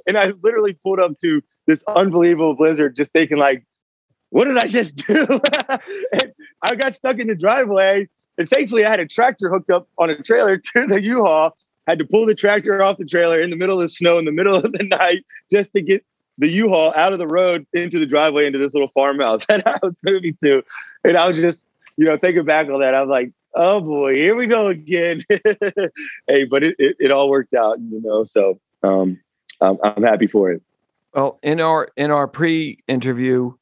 [0.07, 3.65] and I literally pulled up to this unbelievable blizzard just thinking like,
[4.29, 5.27] what did I just do?
[5.69, 9.87] and I got stuck in the driveway And thankfully, I had a tractor hooked up
[9.97, 11.55] on a trailer to the U-Haul.
[11.85, 14.25] Had to pull the tractor off the trailer in the middle of the snow in
[14.25, 16.03] the middle of the night just to get
[16.37, 19.77] the U-Haul out of the road into the driveway into this little farmhouse that I
[19.83, 20.63] was moving to.
[21.03, 24.15] And I was just, you know, thinking back on that, I was like, oh boy,
[24.15, 25.23] here we go again.
[25.29, 28.23] hey, but it, it, it, all worked out, you know.
[28.23, 29.19] So um,
[29.61, 30.61] I'm, I'm happy for it.
[31.13, 33.53] Well, in our in our pre-interview,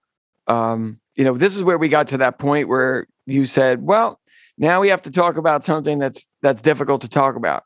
[0.47, 4.19] um, you know, this is where we got to that point where you said, "Well,
[4.57, 7.63] now we have to talk about something that's that's difficult to talk about,"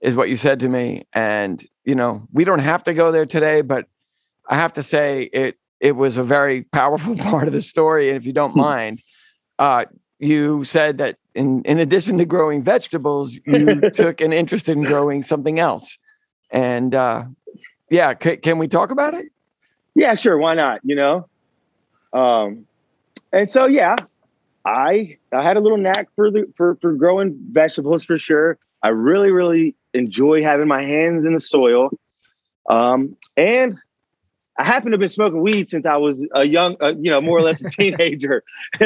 [0.00, 1.06] is what you said to me.
[1.12, 3.86] And you know, we don't have to go there today, but
[4.48, 8.08] I have to say it it was a very powerful part of the story.
[8.08, 8.60] And if you don't hmm.
[8.60, 9.02] mind,
[9.58, 9.84] uh,
[10.18, 15.22] you said that in in addition to growing vegetables, you took an interest in growing
[15.22, 15.98] something else.
[16.50, 17.24] And uh,
[17.90, 19.26] yeah, c- can we talk about it?
[19.94, 20.38] Yeah, sure.
[20.38, 20.80] Why not?
[20.84, 21.28] You know,
[22.12, 22.66] um,
[23.34, 23.96] and so yeah,
[24.64, 28.58] I I had a little knack for the for for growing vegetables for sure.
[28.82, 31.90] I really really enjoy having my hands in the soil,
[32.70, 33.76] um, and
[34.58, 37.20] I happen to have been smoking weed since I was a young, uh, you know,
[37.20, 38.44] more or less a teenager,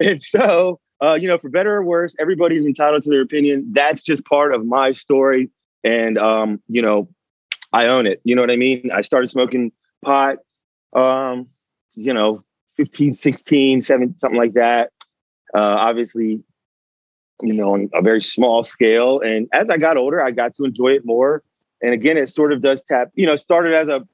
[0.00, 3.66] and so uh, you know, for better or worse, everybody's entitled to their opinion.
[3.72, 5.50] That's just part of my story,
[5.84, 7.08] and um, you know,
[7.72, 8.20] I own it.
[8.24, 8.90] You know what I mean?
[8.94, 10.38] I started smoking pot,
[10.94, 11.48] um,
[11.94, 12.44] you know,
[12.76, 14.92] 15, 16, 7, something like that.
[15.54, 16.42] Uh, obviously,
[17.42, 19.20] you know, on a very small scale.
[19.20, 21.42] And as I got older, I got to enjoy it more.
[21.82, 24.06] And again, it sort of does tap, you know, started as a,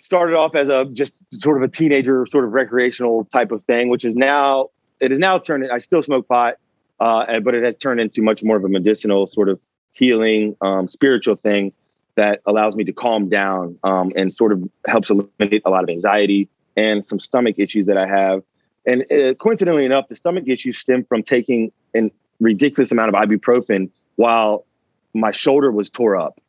[0.00, 3.88] started off as a just sort of a teenager sort of recreational type of thing,
[3.88, 4.68] which is now,
[5.00, 6.54] it is now turned, I still smoke pot,
[7.00, 9.60] uh, but it has turned into much more of a medicinal sort of
[9.92, 11.72] healing, um, spiritual thing
[12.14, 15.88] that allows me to calm down um, and sort of helps eliminate a lot of
[15.88, 16.48] anxiety
[16.80, 18.42] and some stomach issues that I have.
[18.86, 23.90] And uh, coincidentally enough, the stomach issues stem from taking a ridiculous amount of ibuprofen
[24.16, 24.64] while
[25.12, 26.40] my shoulder was tore up.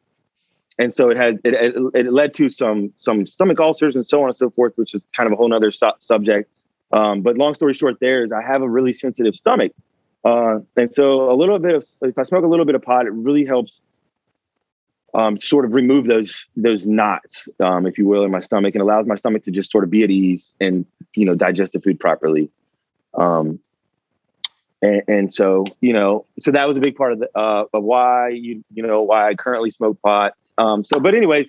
[0.80, 4.30] And so it had it, it, led to some some stomach ulcers and so on
[4.30, 6.50] and so forth, which is kind of a whole other su- subject.
[6.94, 9.74] Um, but long story short, there is I have a really sensitive stomach,
[10.24, 13.06] uh, and so a little bit of if I smoke a little bit of pot,
[13.06, 13.82] it really helps
[15.14, 18.82] um, sort of remove those those knots, um, if you will, in my stomach, and
[18.82, 21.82] allows my stomach to just sort of be at ease and you know digest the
[21.82, 22.50] food properly.
[23.14, 23.60] Um,
[24.82, 27.84] and, and so you know, so that was a big part of the uh, of
[27.84, 30.34] why you you know why I currently smoke pot.
[30.58, 31.48] Um, so, but anyways,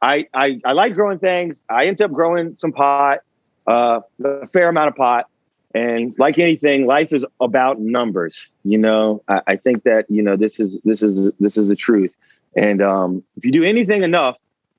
[0.00, 1.62] I, I I like growing things.
[1.68, 3.18] I ended up growing some pot,
[3.66, 5.26] uh, a fair amount of pot.
[5.74, 8.50] And like anything, life is about numbers.
[8.62, 11.76] You know, I, I think that you know this is this is this is the
[11.76, 12.14] truth
[12.56, 14.36] and um, if you do anything enough,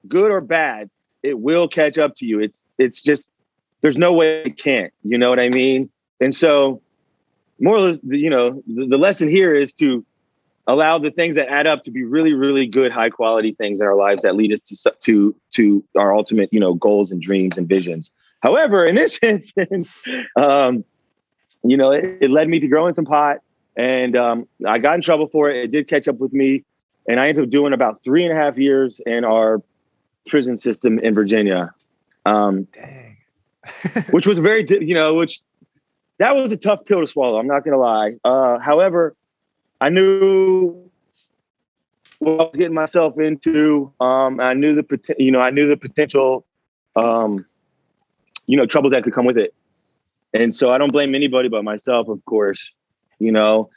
[0.08, 0.90] good or bad,
[1.22, 2.40] it will catch up to you.
[2.40, 3.30] It's it's just
[3.82, 4.94] there's no way it can't.
[5.04, 5.90] You know what I mean?
[6.20, 6.82] And so,
[7.60, 10.06] more you know, the, the lesson here is to
[10.68, 13.86] allow the things that add up to be really, really good, high quality things in
[13.86, 17.58] our lives that lead us to to to our ultimate, you know, goals and dreams
[17.58, 18.12] and visions.
[18.42, 19.98] However, in this instance,
[20.36, 20.84] um,
[21.64, 23.38] you know, it, it, led me to growing some pot,
[23.76, 25.64] and um, I got in trouble for it.
[25.64, 26.64] It did catch up with me
[27.08, 29.62] and I ended up doing about three and a half years in our
[30.28, 31.74] prison system in Virginia.
[32.26, 33.18] Um, Dang.
[34.12, 35.42] which was very, you know, which
[36.18, 37.40] that was a tough pill to swallow.
[37.40, 38.14] I'm not going to lie.
[38.24, 39.16] Uh, however,
[39.82, 40.90] I knew
[42.20, 43.92] what I was getting myself into.
[44.00, 46.46] Um, I knew the, you know, I knew the potential,
[46.96, 47.46] um,
[48.46, 49.54] you know, troubles that could come with it.
[50.34, 52.72] And so I don't blame anybody but myself, of course.
[53.20, 53.70] You know,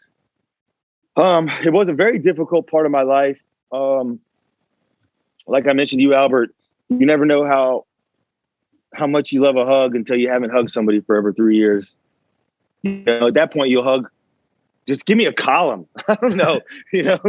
[1.17, 3.39] um, it was a very difficult part of my life.
[3.73, 4.21] Um,
[5.47, 6.55] like I mentioned to you, Albert,
[6.89, 7.87] you never know how
[8.93, 11.93] how much you love a hug until you haven't hugged somebody for over three years.
[12.83, 14.09] You know, at that point, you'll hug.
[14.87, 15.87] Just give me a column.
[16.09, 16.61] I don't know,
[16.93, 17.21] you know,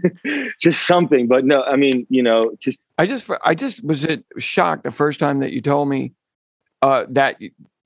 [0.60, 1.26] just something.
[1.26, 4.90] But no, I mean, you know, just I just I just was it shocked the
[4.90, 6.12] first time that you told me
[6.82, 7.38] uh, that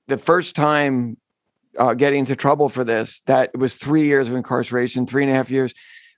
[0.07, 1.17] the first time
[1.79, 3.21] uh, getting into trouble for this.
[3.25, 5.73] That was three years of incarceration, three and a half years,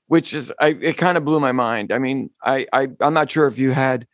[0.08, 1.94] which is I, it kind of blew my mind.
[1.94, 4.08] I mean, I, I I'm not sure if you had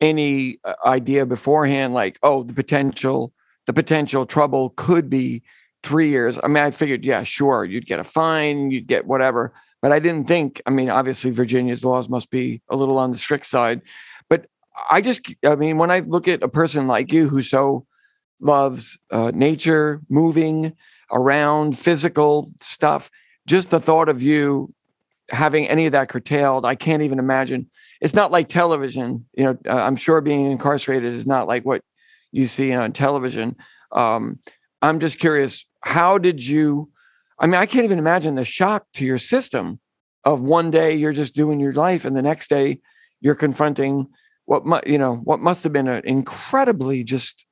[0.00, 3.32] any uh, idea beforehand, like oh, the potential
[3.66, 5.42] the potential trouble could be
[5.82, 6.38] three years.
[6.42, 9.52] I mean, I figured, yeah, sure, you'd get a fine, you'd get whatever,
[9.82, 10.62] but I didn't think.
[10.66, 13.82] I mean, obviously, Virginia's laws must be a little on the strict side,
[14.28, 14.46] but
[14.90, 17.86] I just, I mean, when I look at a person like you who so
[18.40, 20.74] loves uh, nature, moving
[21.14, 23.10] around, physical stuff.
[23.46, 24.74] Just the thought of you
[25.30, 27.70] having any of that curtailed, I can't even imagine.
[28.00, 29.24] It's not like television.
[29.34, 31.82] You know, uh, I'm sure being incarcerated is not like what
[32.32, 33.56] you see on television.
[33.92, 34.38] Um,
[34.82, 36.90] I'm just curious, how did you?
[37.38, 39.80] I mean, I can't even imagine the shock to your system
[40.24, 42.80] of one day you're just doing your life and the next day
[43.20, 44.06] you're confronting
[44.46, 47.46] what mu- you know what must have been an incredibly just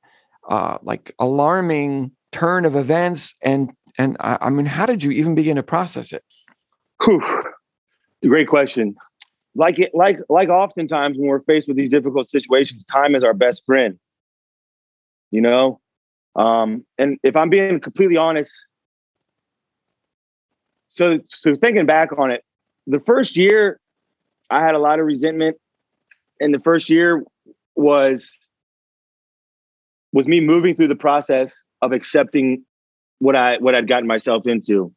[0.49, 5.55] uh, like alarming turn of events and and I, mean how did you even begin
[5.55, 6.23] to process it
[7.03, 7.21] Whew.
[8.27, 8.95] Great question.
[9.55, 13.33] Like it, like like oftentimes when we're faced with these difficult situations, time is our
[13.33, 13.99] best friend.
[15.31, 15.79] You know,
[16.35, 18.53] um, and if I'm being completely honest,
[20.89, 22.43] so so thinking back on it,
[22.87, 23.79] the first year
[24.49, 25.57] I had a lot of resentment,
[26.39, 27.23] and the first year
[27.75, 28.31] was
[30.13, 32.63] was me moving through the process of accepting
[33.19, 34.93] what I what I'd gotten myself into.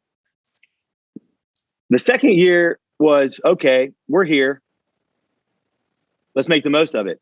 [1.89, 4.61] The second year was okay, we're here.
[6.33, 7.19] Let's make the most of it.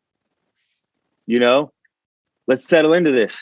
[1.26, 1.72] You know,
[2.46, 3.36] let's settle into this.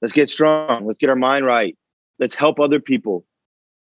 [0.00, 0.86] Let's get strong.
[0.86, 1.76] Let's get our mind right.
[2.18, 3.24] Let's help other people.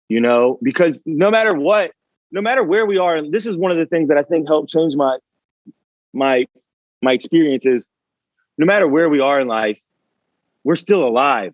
[0.09, 1.91] You know, because no matter what,
[2.31, 4.47] no matter where we are, and this is one of the things that I think
[4.47, 5.19] helped change my
[6.15, 6.47] my
[7.03, 7.87] my experiences.
[8.57, 9.79] No matter where we are in life,
[10.65, 11.53] we're still alive.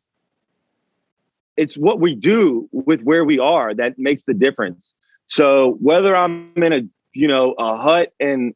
[1.57, 4.95] It's what we do with where we are that makes the difference.
[5.27, 6.81] So whether I'm in a
[7.15, 8.55] you know a hut and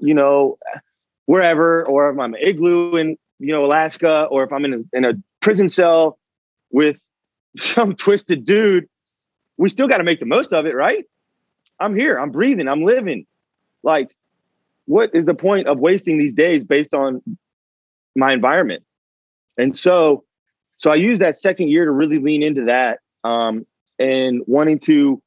[0.00, 0.58] you know
[1.26, 4.96] wherever, or if I'm an igloo in you know Alaska, or if I'm in a,
[4.96, 6.18] in a prison cell
[6.70, 7.00] with
[7.58, 8.88] some twisted dude,
[9.56, 11.04] we still got to make the most of it, right?
[11.78, 13.26] I'm here, I'm breathing, I'm living.
[13.82, 14.16] Like,
[14.86, 17.22] what is the point of wasting these days based on
[18.14, 18.82] my environment?
[19.58, 20.24] And so,
[20.78, 23.66] so I use that second year to really lean into that um,
[23.98, 25.22] and wanting to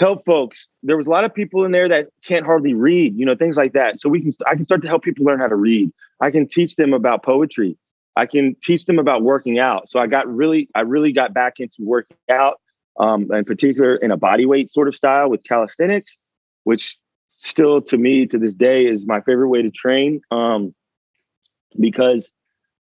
[0.00, 0.68] help folks.
[0.82, 3.56] There was a lot of people in there that can't hardly read, you know, things
[3.56, 4.00] like that.
[4.00, 5.92] So we can, I can start to help people learn how to read.
[6.20, 7.76] I can teach them about poetry.
[8.16, 9.88] I can teach them about working out.
[9.88, 12.60] So I got really, I really got back into working out,
[12.98, 16.16] um, in particular in a body weight sort of style with calisthenics,
[16.64, 16.96] which
[17.28, 20.20] still to me to this day is my favorite way to train.
[20.30, 20.74] Um,
[21.78, 22.30] because,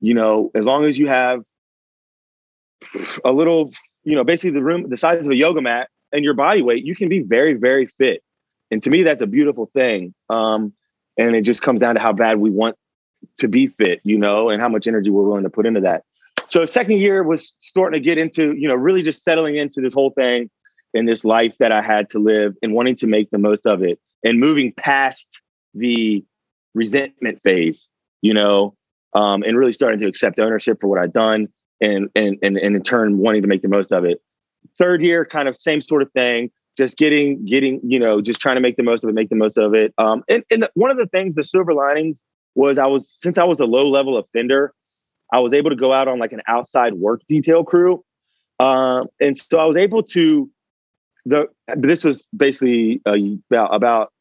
[0.01, 1.41] you know, as long as you have
[3.23, 3.71] a little,
[4.03, 6.85] you know, basically the room, the size of a yoga mat and your body weight,
[6.85, 8.23] you can be very, very fit.
[8.71, 10.13] And to me, that's a beautiful thing.
[10.29, 10.73] Um,
[11.17, 12.75] and it just comes down to how bad we want
[13.39, 16.03] to be fit, you know, and how much energy we're willing to put into that.
[16.47, 19.93] So second year was starting to get into, you know, really just settling into this
[19.93, 20.49] whole thing
[20.93, 23.83] in this life that I had to live and wanting to make the most of
[23.83, 25.41] it and moving past
[25.73, 26.23] the
[26.73, 27.89] resentment phase,
[28.21, 28.75] you know,
[29.13, 31.49] um, and really starting to accept ownership for what I'd done
[31.81, 34.21] and, and, and, and in turn wanting to make the most of it.
[34.77, 38.55] Third year, kind of same sort of thing, just getting, getting, you know, just trying
[38.55, 39.93] to make the most of it, make the most of it.
[39.97, 42.19] Um, and and the, one of the things, the silver linings
[42.55, 44.73] was I was, since I was a low level offender,
[45.31, 48.03] I was able to go out on like an outside work detail crew.
[48.59, 50.49] Um, and so I was able to,
[51.25, 54.11] the, this was basically about, about,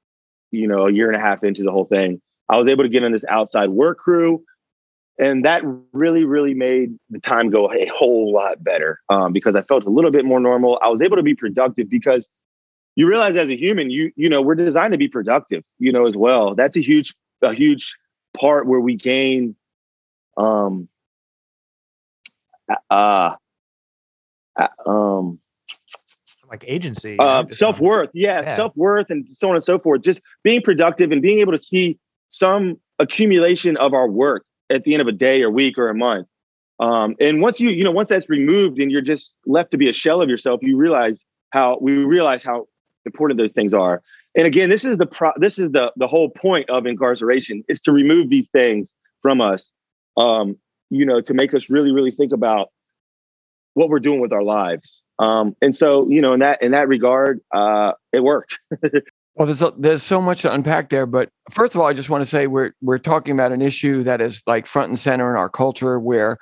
[0.51, 2.21] you know, a year and a half into the whole thing.
[2.49, 4.43] I was able to get in this outside work crew
[5.19, 5.63] and that
[5.93, 9.91] really really made the time go a whole lot better um, because i felt a
[9.91, 10.79] little bit more normal.
[10.83, 12.29] I was able to be productive because
[12.95, 16.07] you realize as a human you you know we're designed to be productive you know
[16.07, 16.55] as well.
[16.55, 17.95] That's a huge a huge
[18.37, 19.57] part where we gain
[20.37, 20.89] um
[22.91, 23.35] uh,
[24.57, 25.39] uh um
[26.49, 28.11] like agency uh, self-worth.
[28.15, 28.55] Yeah, yeah.
[28.55, 30.03] self-worth and so on and so forth.
[30.03, 31.99] Just being productive and being able to see
[32.31, 35.95] some accumulation of our work at the end of a day or week or a
[35.95, 36.27] month.
[36.79, 39.89] Um, and once you, you know, once that's removed and you're just left to be
[39.89, 42.67] a shell of yourself, you realize how we realize how
[43.07, 44.03] important those things are.
[44.35, 47.81] And again, this is the pro, this is the the whole point of incarceration is
[47.83, 49.71] to remove these things from us.
[50.17, 50.57] Um,
[50.91, 52.69] you know, to make us really, really think about
[53.75, 55.03] what we're doing with our lives.
[55.19, 58.59] Um, and so, you know, in that in that regard, uh, it worked.
[59.37, 62.09] Well, there's a, there's so much to unpack there, but first of all, I just
[62.09, 65.31] want to say we're we're talking about an issue that is like front and center
[65.31, 66.39] in our culture, where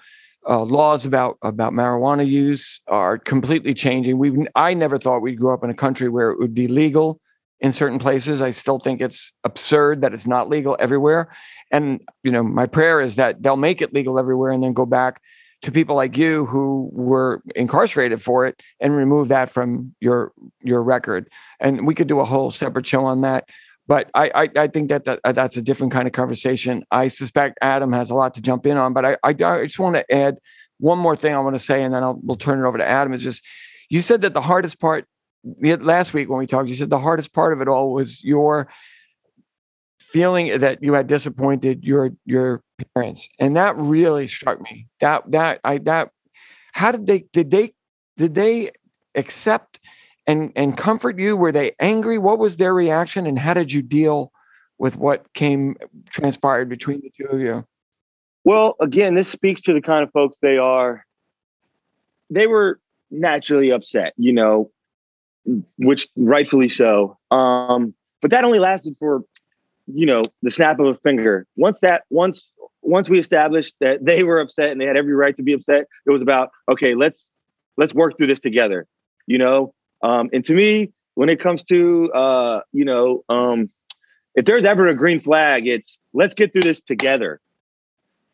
[0.48, 4.16] uh, laws about about marijuana use are completely changing.
[4.18, 7.20] We I never thought we'd grow up in a country where it would be legal
[7.58, 8.40] in certain places.
[8.40, 11.34] I still think it's absurd that it's not legal everywhere.
[11.72, 14.86] And you know, my prayer is that they'll make it legal everywhere and then go
[14.86, 15.20] back
[15.64, 20.82] to people like you who were incarcerated for it and remove that from your your
[20.82, 21.28] record.
[21.58, 23.48] And we could do a whole separate show on that.
[23.86, 26.84] But I I, I think that, that uh, that's a different kind of conversation.
[26.90, 28.92] I suspect Adam has a lot to jump in on.
[28.92, 30.36] But I I, I just want to add
[30.78, 32.86] one more thing I want to say, and then I'll we'll turn it over to
[32.86, 33.12] Adam.
[33.12, 33.44] Is just
[33.88, 35.06] you said that the hardest part
[35.60, 38.68] last week when we talked, you said the hardest part of it all was your
[40.14, 42.62] feeling that you had disappointed your your
[42.94, 46.10] parents and that really struck me that that i that
[46.72, 47.74] how did they did they
[48.16, 48.70] did they
[49.14, 49.80] accept
[50.26, 51.36] and and comfort you?
[51.36, 52.18] Were they angry?
[52.18, 54.32] What was their reaction, and how did you deal
[54.78, 55.76] with what came
[56.10, 57.64] transpired between the two of you?
[58.44, 61.04] Well, again, this speaks to the kind of folks they are.
[62.30, 64.70] They were naturally upset, you know,
[65.78, 67.16] which rightfully so.
[67.30, 69.22] Um, but that only lasted for,
[69.86, 71.46] you know, the snap of a finger.
[71.56, 75.36] Once that once once we established that they were upset and they had every right
[75.36, 77.28] to be upset, it was about okay, let's
[77.76, 78.86] let's work through this together.
[79.26, 83.70] You know, um, and to me, when it comes to uh, you know, um,
[84.34, 87.40] if there's ever a green flag, it's let's get through this together.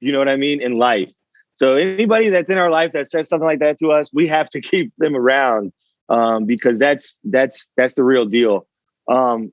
[0.00, 1.10] You know what I mean in life.
[1.54, 4.48] So anybody that's in our life that says something like that to us, we have
[4.50, 5.72] to keep them around
[6.08, 8.66] um, because that's that's that's the real deal.
[9.08, 9.52] Um,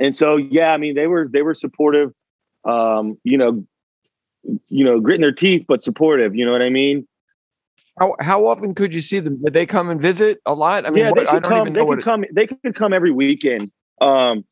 [0.00, 2.12] and so yeah, I mean they were they were supportive.
[2.64, 3.64] Um, you know,
[4.68, 6.34] you know, gritting their teeth, but supportive.
[6.34, 7.06] You know what I mean?
[7.98, 9.42] How how often could you see them?
[9.42, 10.84] Did they come and visit a lot?
[10.86, 11.72] I mean, yeah, what, they could come.
[11.72, 12.24] They could come.
[12.32, 13.70] They could come every weekend.
[14.00, 14.44] Um,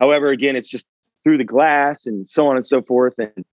[0.00, 0.86] however, again, it's just
[1.22, 3.44] through the glass and so on and so forth, and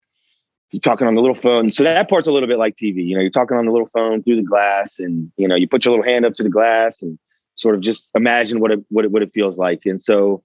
[0.71, 1.69] you're talking on the little phone.
[1.69, 3.05] So that part's a little bit like TV.
[3.05, 5.67] You know, you're talking on the little phone through the glass, and you know, you
[5.67, 7.19] put your little hand up to the glass and
[7.55, 9.85] sort of just imagine what it what it what it feels like.
[9.85, 10.43] And so,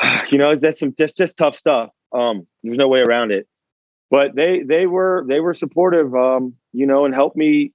[0.30, 1.90] you know, that's some just just tough stuff.
[2.12, 3.46] Um, there's no way around it.
[4.10, 7.72] But they they were they were supportive, um, you know, and helped me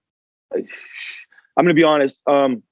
[1.58, 2.22] I'm to be honest.
[2.28, 2.64] Um,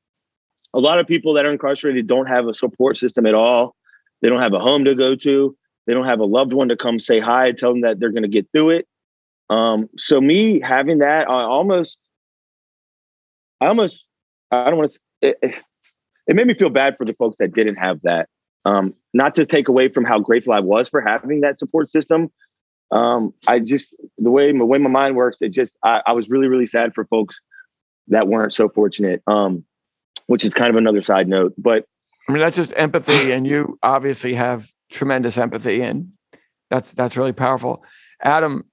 [0.73, 3.75] a lot of people that are incarcerated don't have a support system at all.
[4.21, 5.55] They don't have a home to go to.
[5.85, 8.11] They don't have a loved one to come say hi, and tell them that they're
[8.11, 8.87] going to get through it.
[9.49, 11.99] Um, so me having that, I almost,
[13.59, 14.05] I almost,
[14.51, 14.99] I don't want to.
[15.21, 15.55] It,
[16.27, 18.29] it made me feel bad for the folks that didn't have that.
[18.65, 22.31] Um, not to take away from how grateful I was for having that support system.
[22.91, 26.29] Um, I just the way my way my mind works, it just I, I was
[26.29, 27.39] really really sad for folks
[28.07, 29.21] that weren't so fortunate.
[29.27, 29.65] Um,
[30.31, 31.53] which is kind of another side note.
[31.57, 31.83] But
[32.29, 36.13] I mean, that's just empathy, and you obviously have tremendous empathy, and
[36.69, 37.83] that's that's really powerful.
[38.23, 38.63] Adam,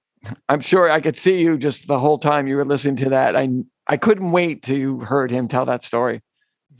[0.47, 3.35] I'm sure I could see you just the whole time you were listening to that.
[3.35, 3.49] I
[3.87, 6.21] I couldn't wait till you heard him tell that story.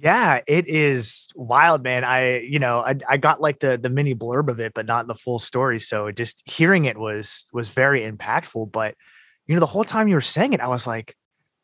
[0.01, 2.05] Yeah, it is wild, man.
[2.05, 5.07] I, you know, I, I got like the the mini blurb of it, but not
[5.07, 5.77] the full story.
[5.79, 8.71] So just hearing it was was very impactful.
[8.71, 8.95] But
[9.47, 11.15] you know, the whole time you were saying it, I was like,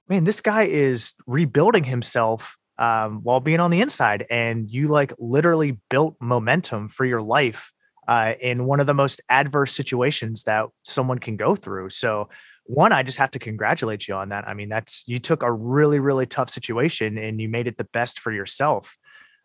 [0.09, 4.25] man, this guy is rebuilding himself um, while being on the inside.
[4.29, 7.71] And you like literally built momentum for your life
[8.07, 11.89] uh, in one of the most adverse situations that someone can go through.
[11.89, 12.29] So,
[12.66, 14.47] one, I just have to congratulate you on that.
[14.47, 17.84] I mean, that's you took a really, really tough situation and you made it the
[17.84, 18.97] best for yourself.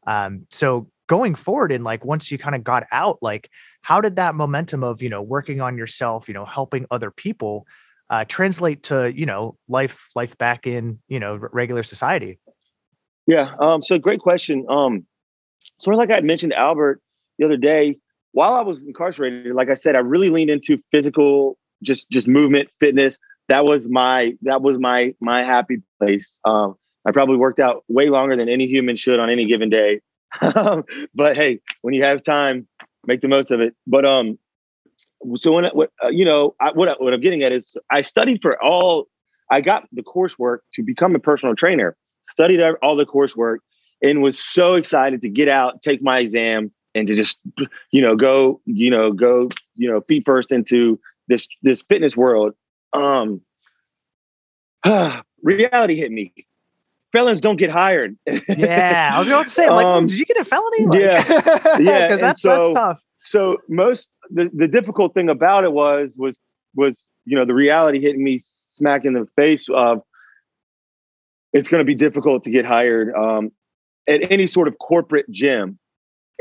[0.07, 3.51] Um, so, going forward, and like once you kind of got out, like
[3.83, 7.67] how did that momentum of you know working on yourself, you know, helping other people,
[8.11, 12.39] uh, translate to you know life life back in you know regular society
[13.27, 15.07] yeah um so great question um
[15.81, 17.01] sort of like i mentioned albert
[17.39, 17.97] the other day
[18.33, 22.71] while i was incarcerated like i said i really leaned into physical just just movement
[22.79, 23.19] fitness.
[23.49, 26.39] That was my that was my my happy place.
[26.45, 26.77] Um
[27.07, 30.01] i probably worked out way longer than any human should on any given day.
[31.15, 32.69] But hey when you have time
[33.07, 33.75] make the most of it.
[33.87, 34.39] But um
[35.37, 38.41] so when what uh, you know I, what what I'm getting at is I studied
[38.43, 39.09] for all
[39.51, 41.97] I got the coursework to become a personal trainer.
[42.31, 43.59] Studied all the coursework
[44.03, 47.41] and was so excited to get out, take my exam, and to just
[47.91, 50.99] you know go you know go you know feet first into
[51.31, 52.55] this this fitness world.
[52.93, 53.41] Um,
[55.43, 56.35] reality hit me.
[57.13, 58.17] Felons don't get hired.
[58.27, 60.87] yeah, I was going to say, like, um, did you get a felony?
[60.87, 61.25] Like, yeah,
[61.79, 63.03] yeah, because that's so, that's tough.
[63.25, 66.39] So most the, the difficult thing about it was was
[66.75, 68.43] was you know the reality hitting me
[68.75, 70.03] smack in the face of
[71.53, 73.51] it's going to be difficult to get hired um,
[74.09, 75.80] at any sort of corporate gym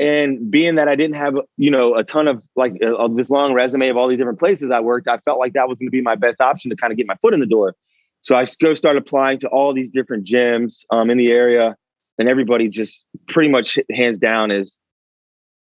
[0.00, 3.52] and being that i didn't have you know a ton of like uh, this long
[3.52, 5.92] resume of all these different places i worked i felt like that was going to
[5.92, 7.76] be my best option to kind of get my foot in the door
[8.22, 11.76] so i go start applying to all these different gyms um, in the area
[12.18, 14.76] and everybody just pretty much hands down is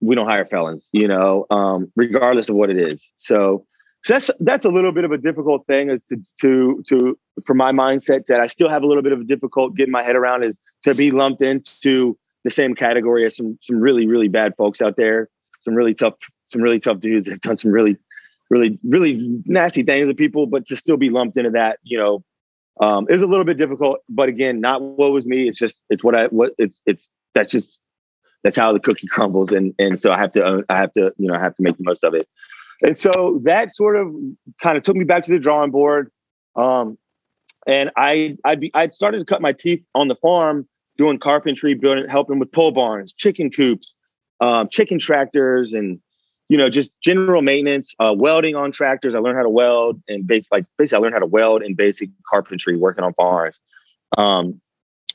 [0.02, 3.06] we don't hire felons, you know, um, regardless of what it is.
[3.18, 3.66] So,
[4.04, 7.54] so that's that's a little bit of a difficult thing is to to to for
[7.54, 10.16] my mindset that I still have a little bit of a difficult getting my head
[10.16, 14.56] around is to be lumped into the same category as some some really really bad
[14.58, 15.30] folks out there,
[15.62, 16.16] some really tough
[16.50, 17.98] some really tough dudes that have done some really
[18.50, 22.24] really really nasty things to people, but to still be lumped into that, you know,
[22.82, 24.00] um, is a little bit difficult.
[24.10, 25.48] But again, not what was me.
[25.48, 27.80] It's just it's what I what it's it's that's just
[28.44, 31.28] that's how the cookie crumbles and and so i have to i have to you
[31.28, 32.28] know i have to make the most of it
[32.82, 34.14] and so that sort of
[34.62, 36.12] kind of took me back to the drawing board
[36.56, 36.98] um
[37.68, 40.68] and i i'd be i'd started to cut my teeth on the farm
[41.00, 43.96] doing carpentry, building, helping with pole barns, chicken coops,
[44.42, 46.00] um, chicken tractors, and
[46.50, 49.16] you know, just general maintenance, uh, welding on tractors.
[49.16, 51.78] I learned how to weld and basic, like basically, I learned how to weld and
[51.78, 53.60] basic carpentry working on farms.
[54.18, 54.60] Um,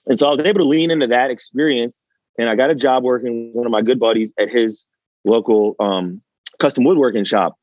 [0.07, 1.99] and so I was able to lean into that experience,
[2.39, 4.87] and I got a job working with one of my good buddies at his
[5.24, 6.22] local um,
[6.61, 7.57] custom woodworking shop.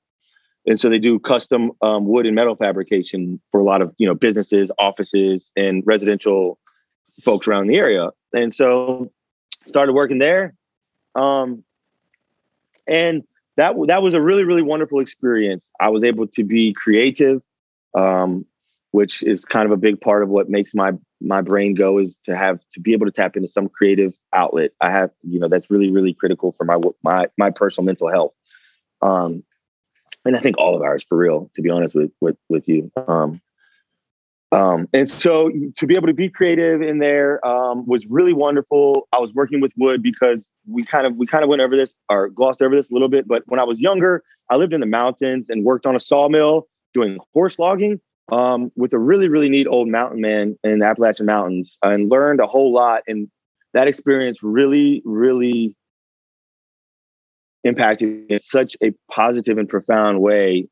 [0.67, 4.05] And so they do custom um, wood and metal fabrication for a lot of you
[4.05, 6.59] know businesses, offices, and residential
[7.22, 8.09] folks around the area.
[8.34, 9.11] And so
[9.67, 10.53] started working there.
[11.15, 11.63] Um,
[12.88, 13.24] and
[13.57, 15.72] that that was a really really wonderful experience.
[15.80, 17.41] I was able to be creative,
[17.93, 18.45] um,
[18.91, 22.17] which is kind of a big part of what makes my my brain go is
[22.26, 24.72] to have to be able to tap into some creative outlet.
[24.82, 28.34] I have you know that's really really critical for my my my personal mental health.
[29.01, 29.43] Um,
[30.24, 32.91] and I think all of ours for real, to be honest with with with you.
[33.07, 33.41] Um,
[34.52, 39.08] um, and so to be able to be creative in there um, was really wonderful.
[39.14, 41.93] I was working with wood because we kind of we kind of went over this
[42.10, 43.28] or glossed over this a little bit.
[43.28, 46.68] But when I was younger, I lived in the mountains and worked on a sawmill
[46.93, 51.26] doing horse logging um, with a really really neat old mountain man in the Appalachian
[51.26, 53.04] Mountains and learned a whole lot.
[53.08, 53.30] And
[53.74, 55.78] that experience really really
[57.64, 60.68] impacted in such a positive and profound way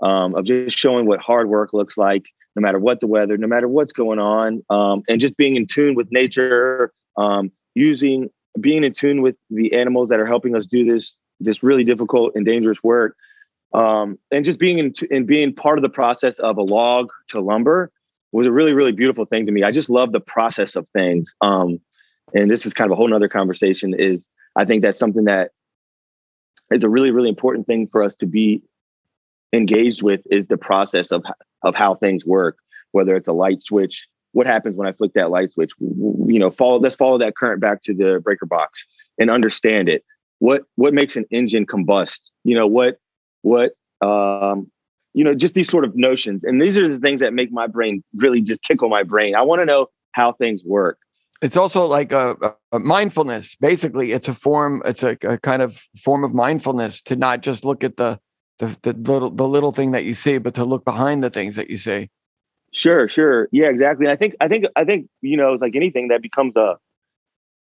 [0.00, 2.22] um, of just showing what hard work looks like
[2.56, 5.66] no matter what the weather, no matter what's going on, um, and just being in
[5.66, 10.64] tune with nature, um, using being in tune with the animals that are helping us
[10.64, 13.14] do this this really difficult and dangerous work,
[13.74, 17.10] um, and just being in t- and being part of the process of a log
[17.28, 17.90] to lumber
[18.32, 19.62] was a really really beautiful thing to me.
[19.62, 21.78] I just love the process of things, um,
[22.34, 23.94] and this is kind of a whole nother conversation.
[23.94, 25.50] Is I think that's something that
[26.70, 28.62] is a really really important thing for us to be
[29.52, 31.24] engaged with is the process of
[31.66, 32.58] of how things work,
[32.92, 34.08] whether it's a light switch.
[34.32, 35.72] What happens when I flick that light switch?
[35.80, 38.86] You know, follow let's follow that current back to the breaker box
[39.18, 40.04] and understand it.
[40.38, 42.30] What what makes an engine combust?
[42.44, 42.98] You know, what
[43.42, 44.70] what um
[45.14, 46.44] you know, just these sort of notions.
[46.44, 49.34] And these are the things that make my brain really just tickle my brain.
[49.34, 50.98] I want to know how things work.
[51.40, 52.36] It's also like a,
[52.70, 53.56] a mindfulness.
[53.56, 57.64] Basically, it's a form, it's a, a, kind of form of mindfulness to not just
[57.64, 58.20] look at the
[58.58, 61.56] the, the little the little thing that you see, but to look behind the things
[61.56, 62.10] that you see.
[62.72, 63.48] Sure, sure.
[63.52, 64.06] Yeah, exactly.
[64.06, 66.78] And I think I think I think, you know, it's like anything that becomes a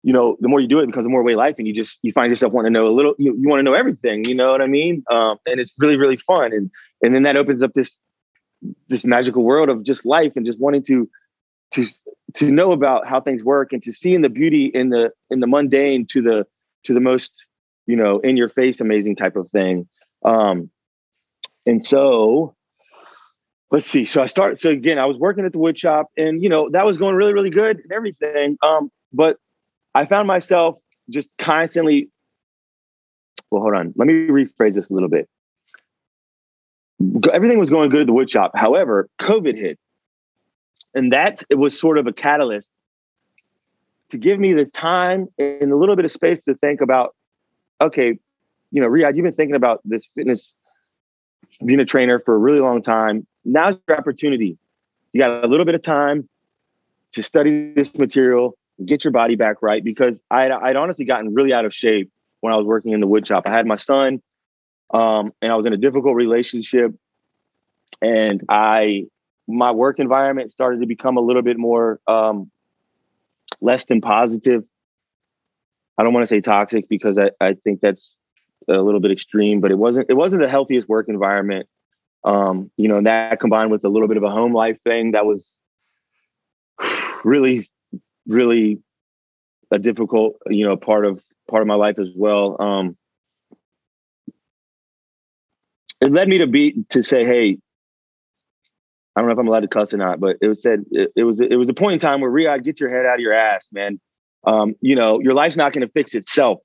[0.02, 1.66] you know, the more you do it, it becomes a more way of life, and
[1.66, 3.14] you just you find yourself wanting to know a little.
[3.18, 4.24] You, you want to know everything.
[4.24, 5.02] You know what I mean?
[5.10, 6.70] Um, and it's really really fun, and
[7.02, 7.98] and then that opens up this
[8.88, 11.10] this magical world of just life and just wanting to
[11.72, 11.86] to
[12.34, 15.46] to know about how things work and to seeing the beauty in the in the
[15.46, 16.46] mundane to the
[16.84, 17.32] to the most
[17.86, 19.88] you know in your face amazing type of thing
[20.24, 20.70] um,
[21.66, 22.54] and so
[23.70, 24.04] let's see.
[24.04, 26.68] So I started, so again, I was working at the wood shop and, you know,
[26.70, 28.56] that was going really, really good and everything.
[28.62, 29.38] Um, but
[29.94, 30.76] I found myself
[31.10, 32.08] just constantly,
[33.50, 33.92] well, hold on.
[33.96, 35.28] Let me rephrase this a little bit.
[37.32, 38.52] Everything was going good at the wood shop.
[38.54, 39.78] However, COVID hit.
[40.94, 42.70] And that it was sort of a catalyst
[44.10, 47.14] to give me the time and a little bit of space to think about,
[47.80, 48.18] okay,
[48.76, 50.54] you know, Riyad, you've been thinking about this fitness,
[51.64, 53.26] being a trainer for a really long time.
[53.42, 54.58] Now's your opportunity.
[55.14, 56.28] You got a little bit of time
[57.12, 59.82] to study this material, get your body back right.
[59.82, 63.06] Because I'd, I'd honestly gotten really out of shape when I was working in the
[63.06, 63.44] wood shop.
[63.46, 64.20] I had my son,
[64.92, 66.92] um, and I was in a difficult relationship,
[68.02, 69.06] and I
[69.48, 72.50] my work environment started to become a little bit more um,
[73.62, 74.64] less than positive.
[75.96, 78.14] I don't want to say toxic because I, I think that's
[78.68, 81.68] a little bit extreme, but it wasn't it wasn't the healthiest work environment.
[82.24, 85.26] Um, you know, that combined with a little bit of a home life thing that
[85.26, 85.54] was
[87.24, 87.68] really,
[88.26, 88.80] really
[89.70, 92.60] a difficult, you know, part of part of my life as well.
[92.60, 92.96] Um,
[96.00, 97.58] it led me to be to say, hey,
[99.14, 101.10] I don't know if I'm allowed to cuss or not, but it was said it,
[101.16, 103.20] it was it was a point in time where Riyad, get your head out of
[103.20, 103.98] your ass, man.
[104.44, 106.58] Um, you know, your life's not going to fix itself.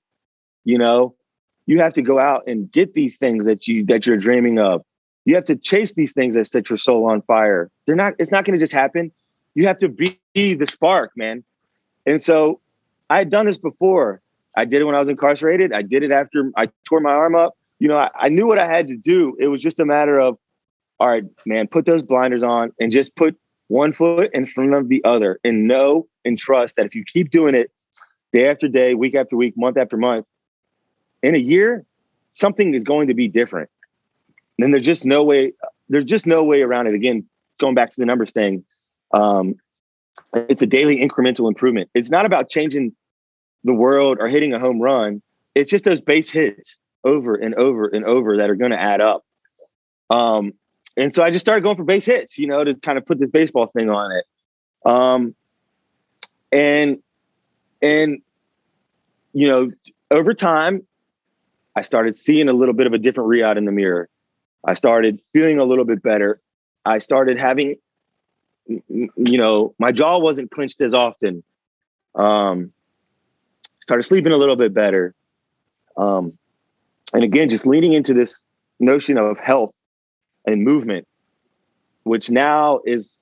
[0.65, 1.15] You know,
[1.65, 4.83] you have to go out and get these things that you that you're dreaming of.
[5.25, 7.69] You have to chase these things that set your soul on fire.
[7.85, 8.13] They're not.
[8.19, 9.11] It's not going to just happen.
[9.53, 11.43] You have to be the spark, man.
[12.05, 12.59] And so,
[13.09, 14.21] I had done this before.
[14.55, 15.73] I did it when I was incarcerated.
[15.73, 17.57] I did it after I tore my arm up.
[17.79, 19.35] You know, I, I knew what I had to do.
[19.39, 20.37] It was just a matter of,
[20.99, 23.37] all right, man, put those blinders on and just put
[23.67, 27.29] one foot in front of the other and know and trust that if you keep
[27.29, 27.71] doing it
[28.33, 30.25] day after day, week after week, month after month,
[31.23, 31.85] in a year,
[32.33, 33.69] something is going to be different.
[34.59, 35.53] And there's just no way,
[35.89, 36.93] there's just no way around it.
[36.93, 37.25] Again,
[37.59, 38.63] going back to the numbers thing,
[39.13, 39.55] um,
[40.33, 41.89] it's a daily incremental improvement.
[41.93, 42.93] It's not about changing
[43.63, 45.21] the world or hitting a home run.
[45.55, 49.01] It's just those base hits over and over and over that are going to add
[49.01, 49.25] up.
[50.09, 50.53] Um,
[50.97, 53.19] and so I just started going for base hits, you know, to kind of put
[53.19, 54.25] this baseball thing on it.
[54.85, 55.35] Um,
[56.51, 57.01] and
[57.81, 58.21] and
[59.33, 59.71] you know,
[60.09, 60.85] over time,
[61.75, 64.09] I started seeing a little bit of a different Riyad in the mirror.
[64.65, 66.41] I started feeling a little bit better.
[66.85, 67.77] I started having,
[68.67, 71.43] you know, my jaw wasn't clenched as often.
[72.15, 72.73] Um,
[73.81, 75.15] started sleeping a little bit better.
[75.97, 76.37] Um,
[77.13, 78.41] and again, just leaning into this
[78.79, 79.75] notion of health
[80.45, 81.07] and movement,
[82.03, 83.15] which now is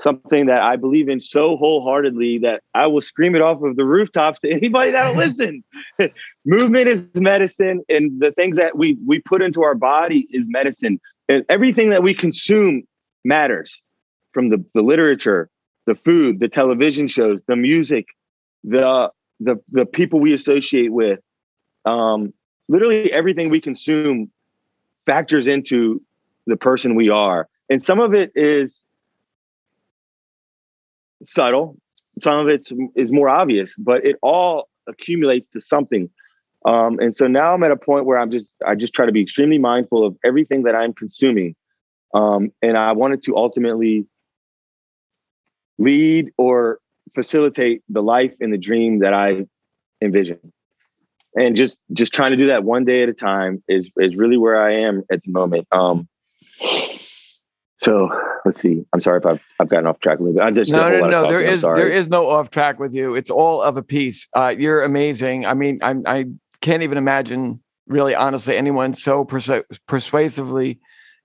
[0.00, 3.84] something that I believe in so wholeheartedly that I will scream it off of the
[3.84, 5.64] rooftops to anybody that'll listen.
[6.44, 11.00] Movement is medicine, and the things that we we put into our body is medicine.
[11.28, 12.82] And everything that we consume
[13.24, 13.80] matters
[14.32, 15.48] from the, the literature,
[15.86, 18.06] the food, the television shows, the music,
[18.62, 21.20] the the the people we associate with.
[21.84, 22.32] Um,
[22.68, 24.30] literally everything we consume
[25.06, 26.00] factors into
[26.46, 27.48] the person we are.
[27.70, 28.80] And some of it is
[31.26, 31.76] subtle,
[32.22, 36.10] some of it is more obvious, but it all accumulates to something.
[36.64, 39.12] Um, and so now I'm at a point where I'm just I just try to
[39.12, 41.54] be extremely mindful of everything that I'm consuming.
[42.14, 44.06] Um, and I wanted to ultimately
[45.78, 46.78] lead or
[47.14, 49.46] facilitate the life and the dream that I
[50.00, 50.38] envision.
[51.36, 54.38] And just just trying to do that one day at a time is is really
[54.38, 55.66] where I am at the moment.
[55.72, 56.08] Um,
[57.78, 58.08] so
[58.44, 58.84] let's see.
[58.92, 60.44] I'm sorry if I've, I've gotten off track a little bit.
[60.44, 61.28] I just no, no, no.
[61.28, 63.14] There is there is no off track with you.
[63.14, 64.26] It's all of a piece.
[64.34, 65.46] Uh, you're amazing.
[65.46, 66.24] I mean, I I
[66.60, 70.80] can't even imagine really honestly anyone so persu- persuasively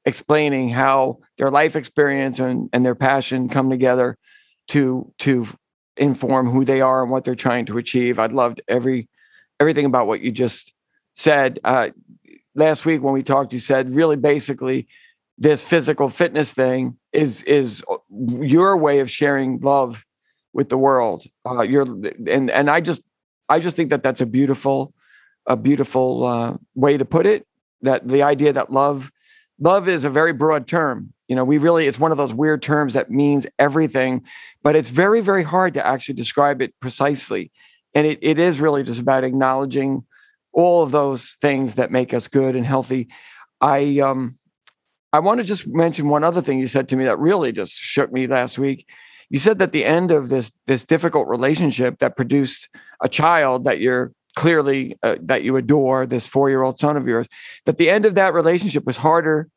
[0.05, 4.17] explaining how their life experience and, and their passion come together
[4.69, 5.47] to to
[5.97, 8.19] inform who they are and what they're trying to achieve.
[8.19, 9.09] I'd loved every
[9.59, 10.73] everything about what you just
[11.15, 11.59] said.
[11.63, 11.89] Uh,
[12.55, 14.87] last week when we talked, you said really basically
[15.39, 20.05] this physical fitness thing is is your way of sharing love
[20.53, 21.23] with the world.
[21.49, 21.83] Uh, you're
[22.27, 23.01] and and I just
[23.47, 24.93] I just think that that's a beautiful
[25.47, 27.47] a beautiful uh, way to put it.
[27.81, 29.11] That the idea that love
[29.59, 31.13] love is a very broad term.
[31.29, 34.23] You know, we really it's one of those weird terms that means everything,
[34.61, 37.51] but it's very very hard to actually describe it precisely.
[37.95, 40.03] And it, it is really just about acknowledging
[40.51, 43.07] all of those things that make us good and healthy.
[43.61, 44.38] I um
[45.11, 47.73] I want to just mention one other thing you said to me that really just
[47.73, 48.87] shook me last week.
[49.29, 52.69] You said that the end of this this difficult relationship that produced
[53.01, 57.07] a child that you're clearly uh, that you adore, this four year old son of
[57.07, 57.27] yours,
[57.65, 59.49] that the end of that relationship was harder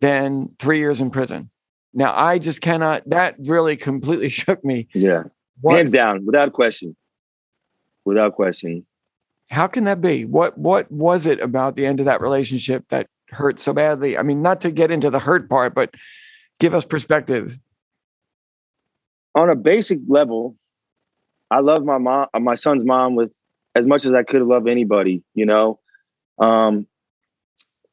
[0.00, 1.50] than three years in prison.
[1.94, 3.08] Now I just cannot.
[3.08, 4.88] That really completely shook me.
[4.94, 5.24] Yeah,
[5.60, 6.96] what, hands down, without question,
[8.04, 8.86] without question.
[9.50, 10.24] How can that be?
[10.24, 14.16] What what was it about the end of that relationship that hurt so badly?
[14.16, 15.94] I mean, not to get into the hurt part, but
[16.58, 17.58] give us perspective.
[19.34, 20.56] On a basic level,
[21.50, 23.32] I love my mom, my son's mom, with
[23.74, 25.78] as much as I could loved anybody, you know.
[26.38, 26.86] Um,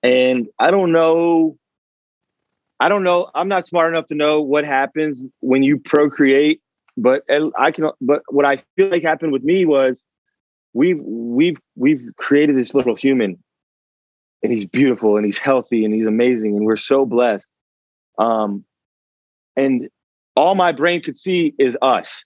[0.02, 1.58] and I don't know.
[2.80, 3.30] I don't know.
[3.36, 6.62] I'm not smart enough to know what happens when you procreate,
[6.98, 7.24] but
[7.58, 7.90] I can.
[8.02, 10.02] But what I feel like happened with me was
[10.74, 13.42] we've we've we've created this little human
[14.44, 17.48] and he's beautiful and he's healthy and he's amazing and we're so blessed.
[18.20, 18.66] Um
[19.56, 19.89] and
[20.36, 22.24] all my brain could see is us.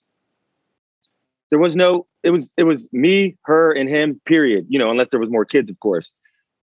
[1.50, 5.10] There was no it was it was me her and him period you know unless
[5.10, 6.10] there was more kids of course.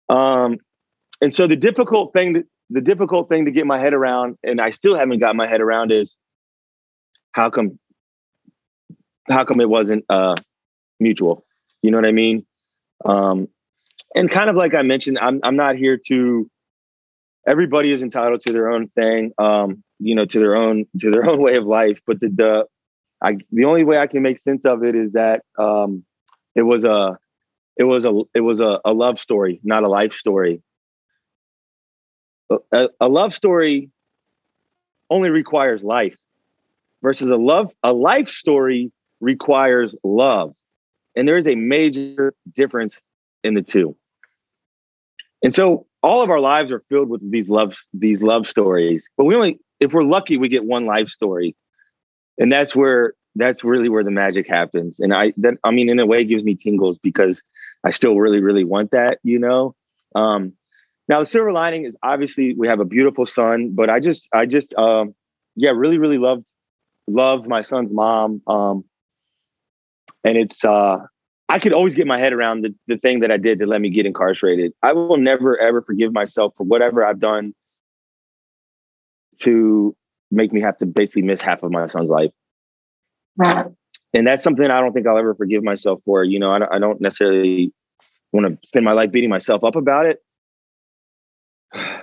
[0.08, 0.58] Um
[1.20, 4.62] and so the difficult thing to, the difficult thing to get my head around and
[4.62, 6.16] i still haven't got my head around is
[7.34, 7.78] how come
[9.28, 10.36] how come it wasn't uh
[11.00, 11.46] mutual?
[11.82, 12.46] You know what i mean?
[13.04, 13.48] Um
[14.16, 16.50] and kind of like I mentioned, I'm I'm not here to.
[17.48, 21.26] Everybody is entitled to their own thing, um, you know, to their own to their
[21.30, 22.00] own way of life.
[22.06, 22.66] But the the,
[23.22, 26.04] I the only way I can make sense of it is that um,
[26.56, 27.18] it was a,
[27.78, 30.62] it was a it was a, a love story, not a life story.
[32.74, 33.90] A, a love story
[35.10, 36.18] only requires life,
[37.02, 38.92] versus a love a life story
[39.22, 40.54] requires love,
[41.16, 43.00] and there is a major difference
[43.44, 43.96] in the two.
[45.44, 49.26] And so all of our lives are filled with these love these love stories, but
[49.26, 51.56] we only if we're lucky we get one life story.
[52.38, 55.00] And that's where that's really where the magic happens.
[55.00, 57.42] And I that I mean in a way gives me tingles because
[57.84, 59.76] I still really really want that, you know.
[60.16, 60.54] Um
[61.08, 64.46] now the silver lining is obviously we have a beautiful son, but I just I
[64.46, 65.16] just um
[65.56, 66.48] yeah, really really loved
[67.08, 68.42] loved my son's mom.
[68.48, 68.84] Um,
[70.24, 70.98] and it's uh,
[71.50, 73.82] I could always get my head around the, the thing that I did to let
[73.82, 74.72] me get incarcerated.
[74.82, 77.54] I will never ever forgive myself for whatever I've done
[79.42, 79.96] to
[80.30, 82.32] make me have to basically miss half of my son's life.
[84.14, 86.24] And that's something I don't think I'll ever forgive myself for.
[86.24, 87.74] You know, I don't, I don't necessarily
[88.32, 90.24] want to spend my life beating myself up about it,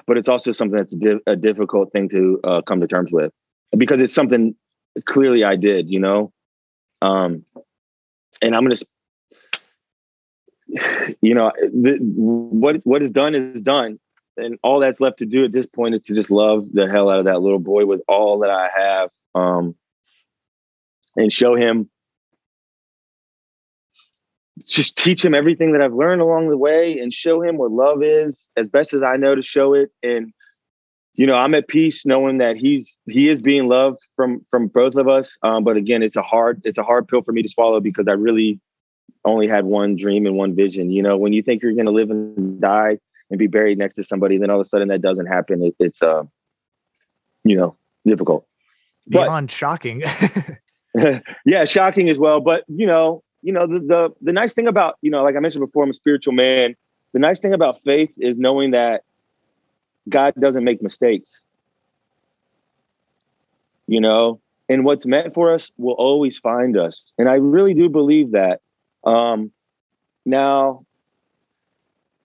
[0.07, 3.11] but it's also something that's a, di- a difficult thing to uh, come to terms
[3.13, 3.33] with
[3.77, 4.55] because it's something
[5.07, 5.89] clearly I did.
[5.91, 6.33] You know,
[7.03, 7.45] um,
[8.43, 8.77] and I'm gonna,
[11.21, 13.99] you know, the, what what is done is done,
[14.37, 17.11] and all that's left to do at this point is to just love the hell
[17.11, 19.75] out of that little boy with all that I have, um,
[21.17, 21.89] and show him
[24.67, 28.03] just teach him everything that I've learned along the way and show him what love
[28.03, 29.91] is as best as I know to show it.
[30.03, 30.33] And,
[31.15, 34.97] you know, I'm at peace knowing that he's, he is being loved from, from both
[34.97, 35.37] of us.
[35.43, 38.09] Um, but again, it's a hard, it's a hard pill for me to swallow because
[38.09, 38.61] I really
[39.29, 40.91] only had one dream and one vision.
[40.91, 42.99] You know, when you think you're going to live and die
[43.31, 45.63] and be buried next to somebody, then all of a sudden that doesn't happen.
[45.63, 46.25] It, it's, uh,
[47.45, 47.77] you know,
[48.07, 48.47] difficult.
[49.09, 50.03] Beyond but, shocking.
[51.45, 52.41] yeah, shocking as well.
[52.41, 55.41] But, you know, you know, the, the the nice thing about, you know, like I
[55.41, 56.75] mentioned before, I'm a spiritual man.
[57.13, 59.03] The nice thing about faith is knowing that
[60.09, 61.41] God doesn't make mistakes.
[63.87, 67.03] You know, and what's meant for us will always find us.
[67.17, 68.61] And I really do believe that.
[69.09, 69.53] Um,
[70.27, 70.85] now,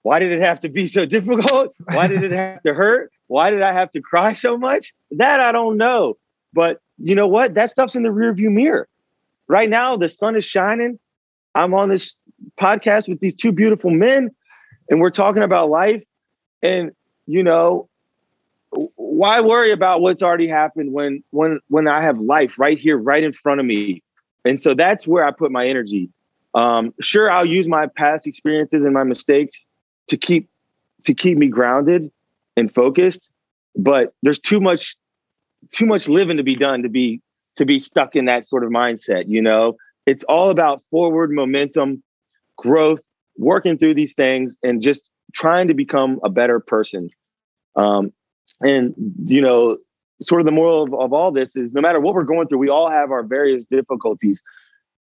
[0.02, 1.74] why did it have to be so difficult?
[1.94, 3.12] Why did it have to hurt?
[3.28, 4.94] Why did I have to cry so much?
[5.12, 6.18] That I don't know.
[6.52, 7.54] But you know what?
[7.54, 8.88] That stuff's in the rearview mirror.
[9.48, 11.00] Right now, the sun is shining.
[11.56, 12.16] I'm on this
[12.60, 14.30] podcast with these two beautiful men
[14.90, 16.04] and we're talking about life.
[16.62, 16.92] And,
[17.26, 17.88] you know,
[18.96, 23.24] why worry about what's already happened when when when I have life right here, right
[23.24, 24.02] in front of me?
[24.44, 26.10] And so that's where I put my energy.
[26.56, 29.66] Um, sure, I'll use my past experiences and my mistakes
[30.10, 30.50] to keep
[31.04, 32.12] to keep me grounded
[32.56, 33.30] and focused,
[33.76, 34.96] but there's too much
[35.72, 37.22] too much living to be done to be
[37.58, 39.76] to be stuck in that sort of mindset, you know
[40.06, 42.04] it's all about forward momentum,
[42.58, 43.00] growth,
[43.38, 47.10] working through these things, and just trying to become a better person.
[47.76, 48.12] Um,
[48.62, 48.94] and
[49.26, 49.78] you know,
[50.22, 52.60] sort of the moral of, of all this is no matter what we're going through,
[52.60, 54.42] we all have our various difficulties.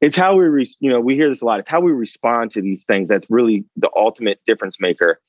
[0.03, 1.59] It's how we, re- you know, we hear this a lot.
[1.59, 5.21] It's how we respond to these things that's really the ultimate difference maker.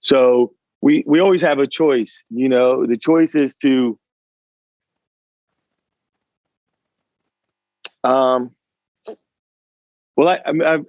[0.00, 2.18] So we we always have a choice.
[2.30, 3.98] You know, the choice is to
[8.04, 8.52] um,
[10.16, 10.40] well, I,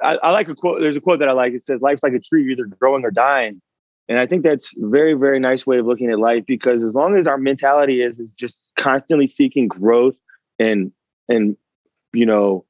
[0.02, 0.80] I, I, like a quote.
[0.80, 1.52] There's a quote that I like.
[1.52, 3.62] It says, "Life's like a tree, you're either growing or dying,"
[4.08, 6.46] and I think that's very, very nice way of looking at life.
[6.46, 10.16] Because as long as our mentality is is just constantly seeking growth
[10.60, 10.94] and
[11.28, 11.58] and
[12.14, 12.64] you know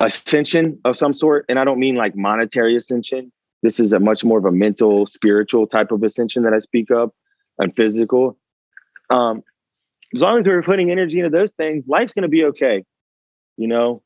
[0.00, 3.32] ascension of some sort, and I don't mean like monetary ascension.
[3.62, 6.90] This is a much more of a mental, spiritual type of ascension that I speak
[6.90, 7.10] of,
[7.58, 8.38] and physical.
[9.10, 9.42] Um,
[10.14, 12.84] as long as we're putting energy into those things, life's going to be okay.
[13.56, 14.02] You know,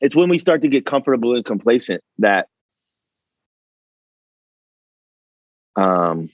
[0.00, 2.48] it's when we start to get comfortable and complacent that
[5.76, 6.28] um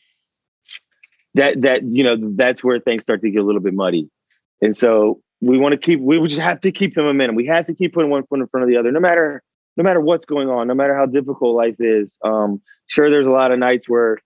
[1.35, 4.11] that that you know that's where things start to get a little bit muddy
[4.61, 7.65] and so we want to keep we just have to keep the momentum we have
[7.65, 9.43] to keep putting one foot in front of the other no matter
[9.77, 13.31] no matter what's going on no matter how difficult life is um sure there's a
[13.31, 14.19] lot of nights where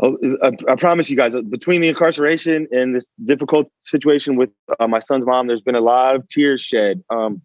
[0.00, 4.86] oh, I, I promise you guys, between the incarceration and this difficult situation with uh,
[4.86, 7.02] my son's mom, there's been a lot of tears shed.
[7.10, 7.42] Um,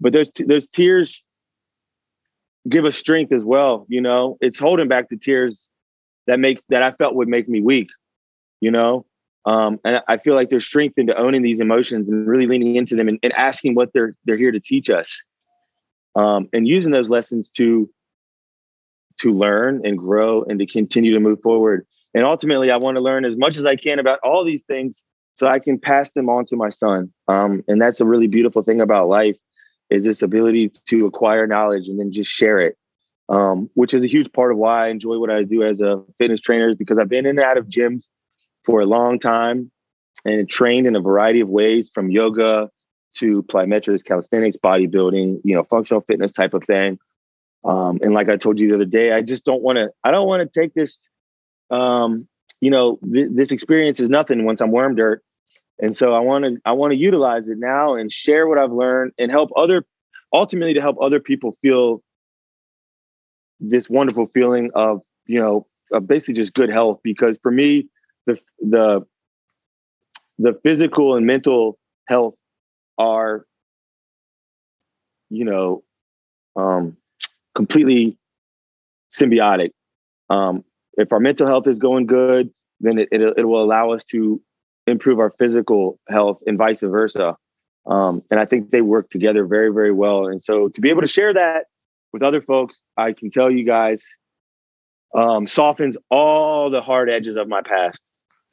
[0.00, 1.22] but those those tears
[2.68, 3.86] give us strength as well.
[3.88, 5.68] You know, it's holding back the tears
[6.26, 7.88] that make that I felt would make me weak.
[8.60, 9.06] You know,
[9.46, 12.96] um, and I feel like there's strength into owning these emotions and really leaning into
[12.96, 15.22] them and, and asking what they're they're here to teach us,
[16.16, 17.88] um, and using those lessons to
[19.20, 21.86] to learn and grow and to continue to move forward.
[22.12, 25.02] And ultimately, I want to learn as much as I can about all these things
[25.38, 27.12] so I can pass them on to my son.
[27.28, 29.36] Um, and that's a really beautiful thing about life
[29.90, 32.76] is this ability to acquire knowledge and then just share it,
[33.28, 36.02] um, which is a huge part of why I enjoy what I do as a
[36.18, 38.04] fitness trainer is because I've been in and out of gyms
[38.66, 39.70] for a long time
[40.24, 42.68] and trained in a variety of ways from yoga
[43.16, 46.98] to plyometrics, calisthenics, bodybuilding, you know, functional fitness type of thing.
[47.64, 50.10] Um, and like I told you the other day, I just don't want to, I
[50.10, 51.08] don't want to take this,
[51.70, 52.28] um,
[52.60, 55.22] you know, th- this experience is nothing once I'm worm dirt
[55.78, 58.72] and so I want to I want to utilize it now and share what I've
[58.72, 59.84] learned and help other
[60.32, 62.02] ultimately to help other people feel
[63.60, 67.88] this wonderful feeling of you know of basically just good health because for me
[68.26, 69.06] the the
[70.38, 72.34] the physical and mental health
[72.98, 73.46] are,
[75.30, 75.82] you know,
[76.56, 76.96] um,
[77.54, 78.18] completely
[79.14, 79.70] symbiotic.
[80.28, 80.64] Um,
[80.94, 82.50] if our mental health is going good,
[82.80, 84.40] then it, it, it will allow us to
[84.86, 87.36] improve our physical health and vice versa.
[87.86, 90.26] Um, and I think they work together very, very well.
[90.26, 91.66] And so to be able to share that
[92.12, 94.02] with other folks, I can tell you guys,
[95.14, 98.02] um, softens all the hard edges of my past.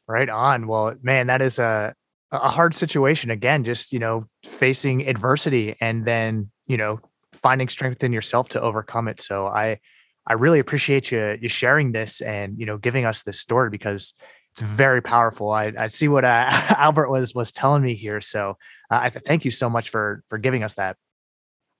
[0.07, 0.67] Right on.
[0.67, 1.95] Well, man, that is a
[2.31, 3.31] a hard situation.
[3.31, 6.99] Again, just you know, facing adversity and then you know
[7.31, 9.21] finding strength in yourself to overcome it.
[9.21, 9.79] So I
[10.25, 14.13] I really appreciate you you sharing this and you know giving us this story because
[14.51, 15.51] it's very powerful.
[15.51, 16.47] I, I see what uh,
[16.77, 18.21] Albert was was telling me here.
[18.21, 18.57] So
[18.91, 20.97] uh, I thank you so much for for giving us that.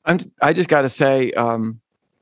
[0.05, 1.79] I'm I just got to say, um,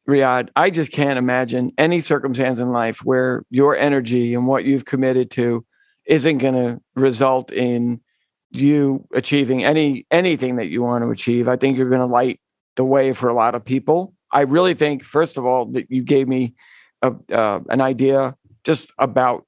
[0.07, 4.85] Riyad, I just can't imagine any circumstance in life where your energy and what you've
[4.85, 5.65] committed to
[6.11, 8.01] isn't going to result in
[8.49, 11.47] you achieving any anything that you want to achieve.
[11.47, 12.41] I think you're going to light
[12.75, 14.13] the way for a lot of people.
[14.31, 16.53] I really think, first of all, that you gave me
[17.01, 18.35] a, uh, an idea
[18.65, 19.45] just about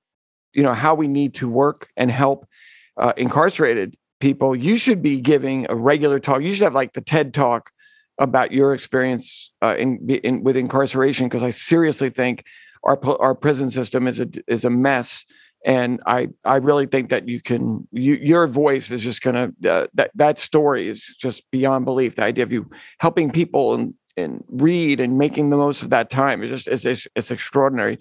[0.53, 2.47] you know how we need to work and help
[2.97, 7.01] uh, incarcerated people you should be giving a regular talk you should have like the
[7.01, 7.71] ted talk
[8.19, 12.45] about your experience uh, in, in with incarceration because i seriously think
[12.83, 15.25] our our prison system is a is a mess
[15.65, 19.87] and i i really think that you can you, your voice is just gonna uh,
[19.93, 24.43] that that story is just beyond belief the idea of you helping people and and
[24.49, 27.97] read and making the most of that time is just it's, it's, it's extraordinary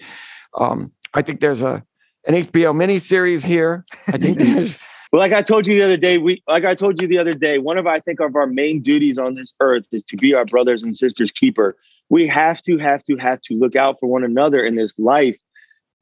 [0.59, 1.83] um, i think there's a
[2.27, 3.85] an HBO miniseries here.
[4.09, 4.79] I think there's.
[5.13, 7.33] well, like I told you the other day, we like I told you the other
[7.33, 10.35] day, one of I think of our main duties on this earth is to be
[10.35, 11.77] our brothers and sisters keeper.
[12.09, 15.37] We have to, have to, have to look out for one another in this life.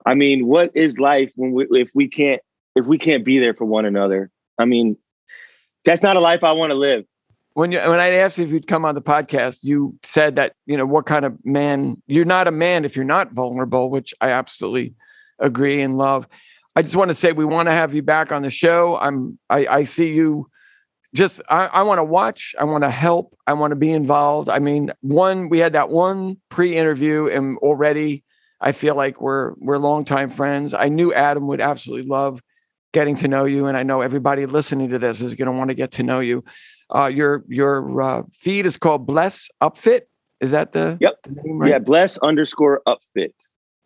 [0.07, 2.41] I mean, what is life when we if we can't
[2.77, 4.31] if we can't be there for one another?
[4.59, 4.97] I mean,
[5.85, 7.05] that's not a life I want to live.
[7.55, 10.77] When you when I asked if you'd come on the podcast, you said that you
[10.77, 14.31] know what kind of man you're not a man if you're not vulnerable, which I
[14.31, 14.95] absolutely
[15.39, 16.27] agree and love.
[16.77, 18.97] I just want to say we want to have you back on the show.
[18.97, 20.49] I'm I, I see you
[21.15, 24.49] just I, I want to watch, I want to help, I want to be involved.
[24.49, 28.23] I mean, one, we had that one pre-interview and already
[28.61, 30.75] I feel like we're we're longtime friends.
[30.75, 32.43] I knew Adam would absolutely love
[32.93, 35.71] getting to know you, and I know everybody listening to this is going to want
[35.71, 36.45] to get to know you.
[36.95, 40.03] Uh, your your uh, feed is called Bless Upfit.
[40.41, 41.23] Is that the yep?
[41.23, 41.71] The name, right?
[41.71, 43.33] Yeah, Bless underscore Upfit.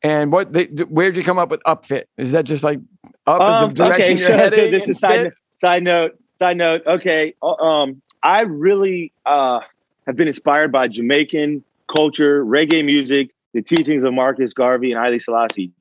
[0.04, 2.04] And what they, where'd you come up with upfit?
[2.18, 2.78] Is that just like
[3.26, 4.70] up um, is the um, direction okay, you're so heading?
[4.70, 6.18] This is side, side note.
[6.34, 6.82] Side note.
[6.86, 7.34] Okay.
[7.42, 9.60] Uh, um, I really uh,
[10.06, 15.18] have been inspired by Jamaican culture, reggae music, the teachings of Marcus Garvey and Haile
[15.18, 15.72] Selassie.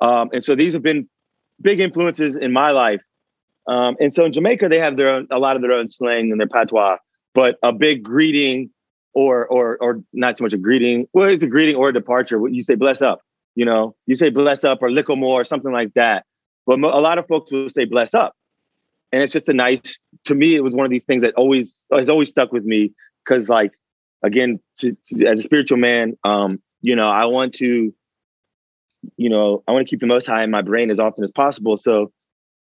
[0.00, 1.08] Um, and so these have been
[1.60, 3.00] big influences in my life.
[3.66, 6.30] Um, and so in Jamaica, they have their own, a lot of their own slang
[6.30, 6.98] and their patois,
[7.34, 8.70] but a big greeting
[9.14, 11.06] or or or not so much a greeting.
[11.12, 12.40] Well, it's a greeting or a departure.
[12.48, 13.20] You say bless up.
[13.54, 16.24] You know, you say bless up or lickle more or something like that.
[16.66, 18.34] But a lot of folks will say bless up.
[19.12, 21.84] And it's just a nice, to me, it was one of these things that always
[21.92, 22.92] has always stuck with me.
[23.28, 23.72] Cause like,
[24.22, 27.94] again, to, to, as a spiritual man, um, you know, I want to,
[29.16, 31.30] you know, I want to keep the most high in my brain as often as
[31.30, 31.76] possible.
[31.76, 32.12] So,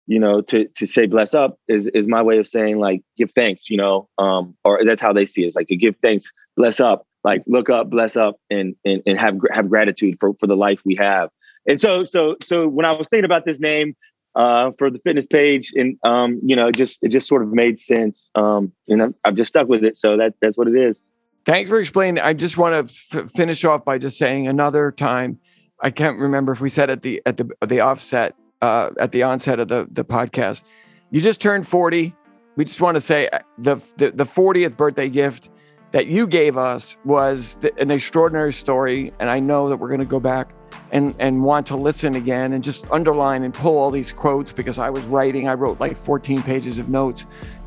[0.07, 3.31] you know, to to say bless up is is my way of saying like give
[3.31, 5.47] thanks, you know, um, or that's how they see it.
[5.47, 9.19] It's like to give thanks, bless up like look up, bless up, and and, and
[9.19, 11.29] have have gratitude for for the life we have.
[11.67, 13.95] And so so so when I was thinking about this name
[14.35, 17.79] uh, for the fitness page, and um, you know, just it just sort of made
[17.79, 18.29] sense.
[18.35, 19.97] Um, and I'm, I've just stuck with it.
[19.97, 21.01] So that that's what it is.
[21.45, 22.23] Thanks for explaining.
[22.23, 25.39] I just want to f- finish off by just saying another time.
[25.79, 29.23] I can't remember if we said at the at the the offset uh, at the
[29.23, 30.63] onset of the the podcast.
[31.11, 32.15] You just turned forty.
[32.55, 35.49] We just want to say uh, the the, 40th birthday gift
[35.91, 39.13] that you gave us was the, an extraordinary story.
[39.19, 40.53] And I know that we're going to go back
[40.91, 44.79] and, and want to listen again and just underline and pull all these quotes because
[44.79, 47.25] I was writing, I wrote like 14 pages of notes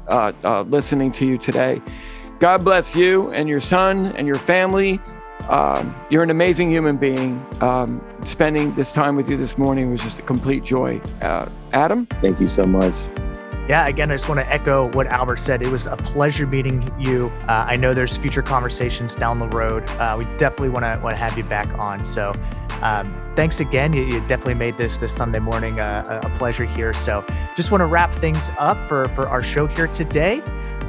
[0.09, 1.81] uh, uh, listening to you today.
[2.39, 5.01] God bless you and your son and your family.
[5.49, 7.45] Um, you're an amazing human being.
[7.61, 11.01] Um, spending this time with you this morning was just a complete joy.
[11.23, 12.07] Uh, Adam?
[12.07, 12.95] Thank you so much
[13.69, 15.61] yeah, again, I just want to echo what Albert said.
[15.61, 17.31] It was a pleasure meeting you.
[17.43, 19.89] Uh, I know there's future conversations down the road.
[19.91, 22.03] Uh, we definitely want to want to have you back on.
[22.03, 22.33] So,
[22.81, 23.93] um, thanks again.
[23.93, 26.95] You, you, definitely made this this Sunday morning uh, a pleasure here.
[26.95, 27.23] So,
[27.55, 30.43] just want to wrap things up for for our show here today.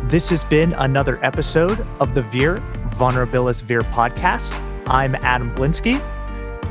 [0.04, 2.56] This has been another episode of the Veer
[2.96, 4.60] Vulnerabilis Veer podcast.
[4.88, 6.02] I'm Adam Blinsky.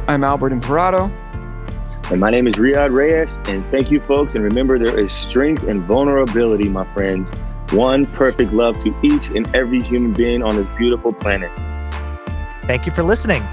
[0.09, 1.05] I'm Albert Imperato.
[2.11, 3.39] And my name is Riyad Reyes.
[3.47, 4.35] And thank you, folks.
[4.35, 7.31] And remember, there is strength and vulnerability, my friends.
[7.71, 11.51] One perfect love to each and every human being on this beautiful planet.
[12.63, 13.47] Thank you for listening.